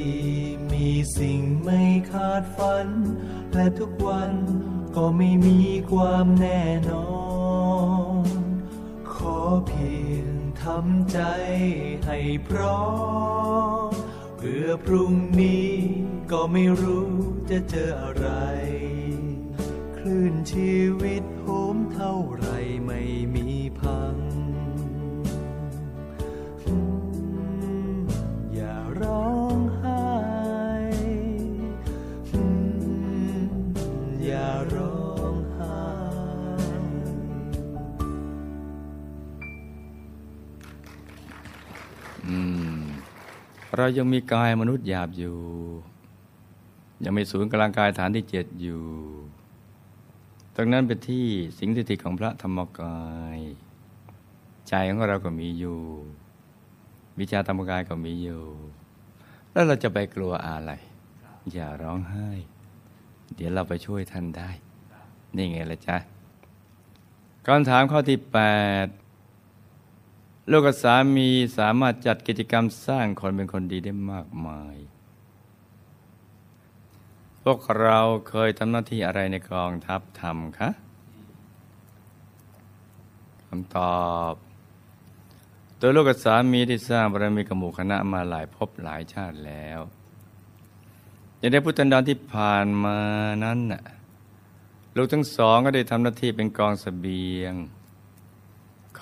[0.71, 1.81] มีสิ่งไม่
[2.11, 2.87] คาดฝัน
[3.53, 4.31] และทุกวัน
[4.95, 7.09] ก็ไม่มีความแน่นอ
[8.25, 8.37] น
[9.13, 10.29] ขอเพียง
[10.63, 11.19] ทำใจ
[12.05, 12.83] ให้พร้อ
[13.87, 13.91] ม
[14.37, 15.73] เพื่อพรุ่งนี้
[16.31, 17.09] ก็ไม่รู้
[17.49, 18.27] จะเจออะไร
[19.97, 22.47] คลื่นชีวิตโหมเท่าไร
[22.85, 23.01] ไม่
[23.35, 23.47] มี
[23.79, 24.15] พัง
[28.53, 30.07] อย่าร้องไห้
[34.25, 35.79] อย่าร้องไห้
[42.27, 42.37] อื
[42.75, 42.79] ม
[43.75, 45.39] เรายังมีกายมนุษย์หยาบอยู่
[47.03, 48.81] ยังมีศูนย์กลางกายฐานที่เจ็ดอยู่
[50.55, 51.27] ตรงนั้นเป็นที่
[51.59, 52.99] สิงสถิตของพระธรรมกา
[53.37, 53.39] ย
[54.67, 55.79] ใจของเราก็มีอยู่
[57.19, 58.43] วิชาธรรมกายก็มีอยู่
[59.51, 60.71] แล้วเราจะไปกลัวอะไร
[61.51, 62.29] อย่าร้องไห้
[63.35, 64.49] เดี๋ยวเราไปช่วยท่านได้
[65.35, 65.97] นี่ไงล่ะจ๊ะ
[67.45, 68.39] คำถามข้อที่แป
[68.85, 68.87] ด
[70.51, 74.75] ลูกกับสามีสามารถจัดกิจกรรมสร้างคนเป็นคนดีได้มากมาย
[77.43, 80.69] พวกเราเคยทำหน้าที่อะไรในกองทัพทำคะ
[83.47, 84.33] คำตอบ
[85.79, 89.79] ตัวลูกกับสามีที่สร้างบารมีกับหมู่คณะมาหลายภพหลายชาติแล้ว
[91.37, 92.97] อย่างในพุทธันดรที่ผ่านมา
[93.43, 93.83] นั้นน่ะ
[94.95, 97.53] ลูกทั้งสองก็ได้ทำหน้าที่เป็นกองสเสบียง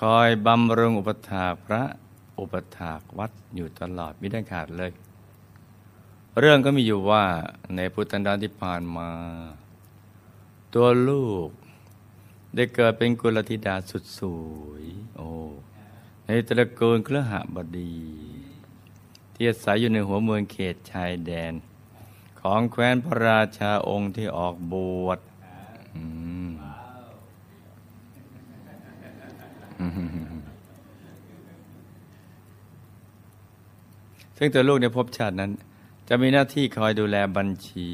[0.00, 1.82] คอยบำรุงอุปถาพระ
[2.38, 4.90] อุปถากวัดอยู่ตลอดไม่ได้ขาดเลย
[6.40, 7.24] เรื่องก็มีอยู่ว่า
[7.76, 9.10] ในพุทธันดรที่ผ่านมา
[10.74, 11.48] ตัวลูก
[12.54, 14.20] ได้เกิดเป็นกุลธิดาสุดส
[14.58, 14.84] วย
[15.16, 15.28] โอ้
[16.26, 17.96] ในตระกูลเครือหบดี
[19.34, 21.52] ที่อาศัยอยู่ในหัวเมืองเขตชายแดน
[22.40, 24.74] ของแคว้นพระราชาองค์ที่ออกบ
[25.06, 25.18] วช
[34.36, 35.52] ซึ่งตัวลูกในภพชาตินั้น
[36.08, 37.90] จะมีหน้าที่คอยดูแลบัญชี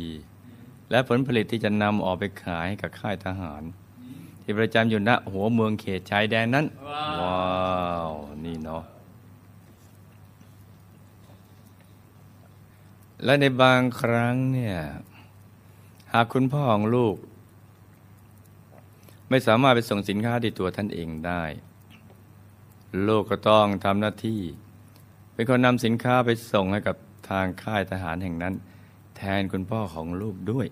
[0.90, 3.62] และผลผลิตที่จะนำออกไปขายให้กับค่ายทหาร
[4.42, 6.66] ที่ประจำอยู่ณหัวเมืองเขตชายแดนนั้น
[7.20, 8.10] ว้าว
[8.44, 8.84] นี่เนาะ
[13.24, 14.78] และในบางครั้งเนี่ย
[16.12, 17.16] หากคุณพ่อของลูก
[19.28, 21.42] ไม่สามารถไปส่งสินค้าที่ตัวท่านเองได้
[23.08, 24.42] ลูกก็ต้องทำหน้าที่
[25.34, 26.96] เป็นคนนำสินค้าไปส่งให้กับ
[27.28, 28.54] ทางค่ายทหารแห่งนั้น
[29.16, 30.66] แทนคุณพ่อของลูกด้วย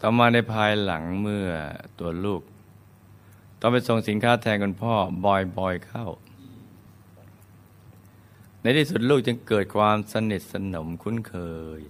[0.00, 1.46] ต่อมาในภายหลังเมื่อ
[1.98, 2.42] ตัวลูก
[3.60, 6.06] ต้องไปส่งสินค้าแทนคุณพ่อบ่อยๆเข้า
[8.60, 11.34] ในที่สุดลูกจึงเกิดความสนิทสนมคุ้นเค
[11.78, 11.80] ย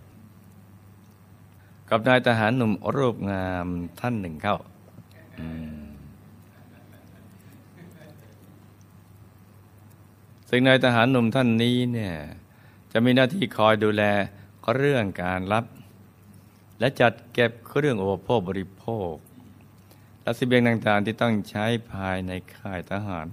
[1.90, 3.66] กับนายทหารหนุ่มรูปงาม
[4.00, 4.56] ท่านหนึ่งเข้า
[5.38, 5.46] อื
[5.82, 5.93] ม
[10.56, 12.14] ซึ่งนายทหารหนุ่มท่านนี้เนี่ย
[12.92, 14.02] จะมีหน้าที่คอยดูแล
[14.74, 15.64] เรื่องการรับ
[16.80, 19.14] และจัดเก็บเครื่องอุปโภคบริโภค
[20.22, 23.26] และสิเบียงต่างๆที่ต้องใช้ภายในค่ายทหาร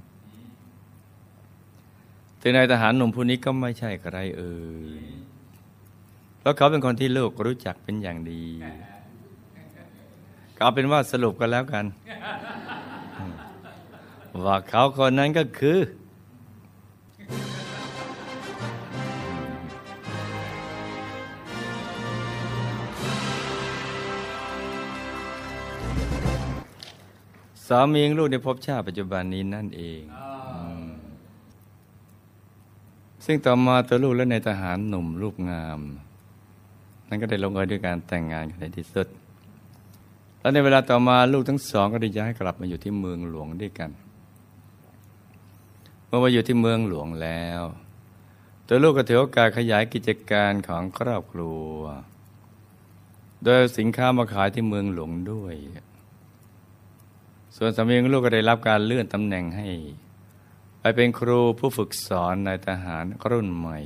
[2.41, 4.55] ซึ่งนายทหารหนุ่มผู้นี้ก็ไม่ใช่ใครเอ่
[4.99, 5.03] ย
[6.39, 8.43] เพราะเขาเป็นคนที่ลูกรู้จักเป็นอย่างดี
[10.55, 11.85] ก็เอาเป็นว่าสรุปกันแล้วกัน
[14.45, 30.01] ว่าเขาคนนั้นก็คือามีของลูกในภพชาติปัจจุบันนี้นั่นเอง
[30.79, 30.83] ม
[33.25, 35.79] ซึ่งต่อมาตัวลูกและในายทหารหนุ่มรูปงาม
[37.07, 39.07] นั้นก็ได้ลงเอยด้วยการแต่งงานกันในที่สุด
[40.39, 43.91] แล้วในเวลาต่อมาลูกทั้งสองก็ได้ย้ายกลับมาอยู่ที่เมืองหลวงด้วยกัน
[46.05, 47.61] เมื่อมาอยู่ที่เมืองหลวงแล้ว
[48.67, 51.73] ตัวลูกก็ถือโอกาสขยายกิจการของครอบครัว
[53.43, 55.55] โดยเอาสินค้ามาขายที่เมืองหลวงด้วย
[57.57, 59.69] ส่วนสามีของลูกก็ได้รับการเลื่อนตำแหน่งให้
[60.79, 63.79] ไปเป็นครูผู้ฝึกสอนนายทหารรุ่นใหม่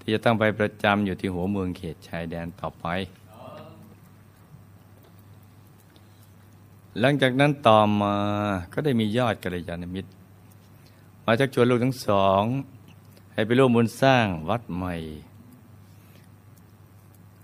[0.00, 2.86] ที่จะต้องไปประจำอยู่ที่หัวเมืองเขตชายแดนต่อไป
[7.00, 8.16] หลังจากนั้นต่อมา
[8.72, 10.10] ก็ได้มียอดกัลยาณมิตร
[11.24, 12.42] มาชักชวนลูกทั้งสอง
[13.32, 14.94] ให้ไปร่วมบุญสร้างวัดใหม่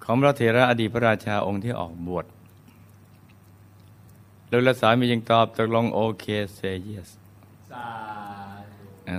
[0.05, 2.27] ของพระเถระอดีตพระราชาองค์ที่ออกบวช
[4.55, 7.11] ลูกและสามียังตอบตกลงโอเคเซเยส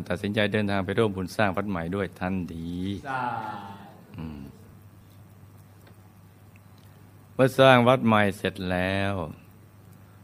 [0.07, 2.73] ตัดสินใจเดินทางไปร่วมบุญสร้างวัดใหม่ด้วยทันที
[7.33, 9.13] เมื่อสร้างวัดใหม่เสร็จแล้ว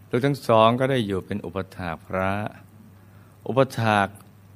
[0.10, 2.34] ลูกทั้งสองก็ได้อยู่เป็นอุปถาพระ
[3.48, 4.08] อุปถาก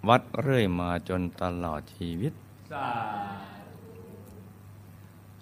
[0.10, 2.34] วัดเรื่อยมาจนตลอดชีวิต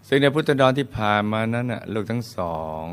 [0.07, 2.83] ซึ่งในพุทธดอนที่ผ่านมานั้นลูกทั้งสอง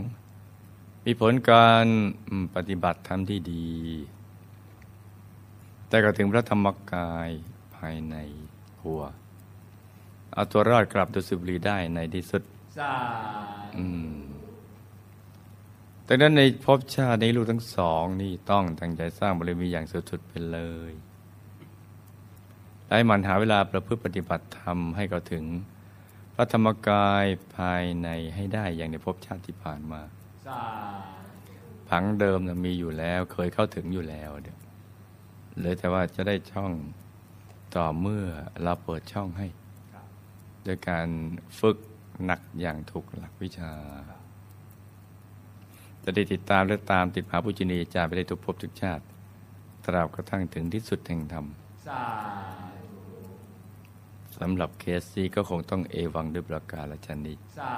[1.11, 1.87] มีผลการ
[2.29, 3.71] อืมปฏิบัติธรรมที่ดี
[5.89, 7.31] แต่ก็ถึงพระธรรมกาย
[7.77, 8.17] ภายใน
[8.83, 9.03] หัว
[10.33, 12.43] เอาตัวรอดกลับดุสิตบุรีได้ในที่สุด
[12.79, 12.95] สา
[13.77, 14.17] อืม
[16.07, 20.59] ดังนั้นในภพชาตินี้ลูกทั้งสองนี่ต้องตั้งใจสร้างบารมีอย่างสุดๆไปเล
[20.91, 20.93] ย
[22.85, 25.45] และให้มันหาเวลาประพฤติปฏิบัติธรรมให้เขาถึง
[26.35, 27.25] พระธรรมกาย
[27.57, 30.18] ภายในให้ได้อย่างในภพชาติที่ผ่านมาสา
[31.89, 34.59] ผังเดิมนะมีอยู่แล้ว เคยเข้าถึงอยู่แล้วเดี๋ยว
[35.57, 36.73] เหลือแต่ว่าจะได้ช่อง
[37.77, 38.25] ต่อเมื่อ
[38.63, 39.47] เราเปิดช่องให้
[40.65, 41.09] โดยการ
[41.61, 41.77] ฝึก
[42.25, 43.73] หนักอย่างถูกหลักวิชา
[46.03, 49.05] จะได้ติดตามและตามติดหาปุจินีจารไปได้ทุกภพทุกชาติ
[49.85, 51.47] ตราบกระทั่งถึงที่สุดแห่งธรรม
[54.39, 57.75] สำหรับเคสซีก็คงต้องเอวังด้วยประการละชนีสา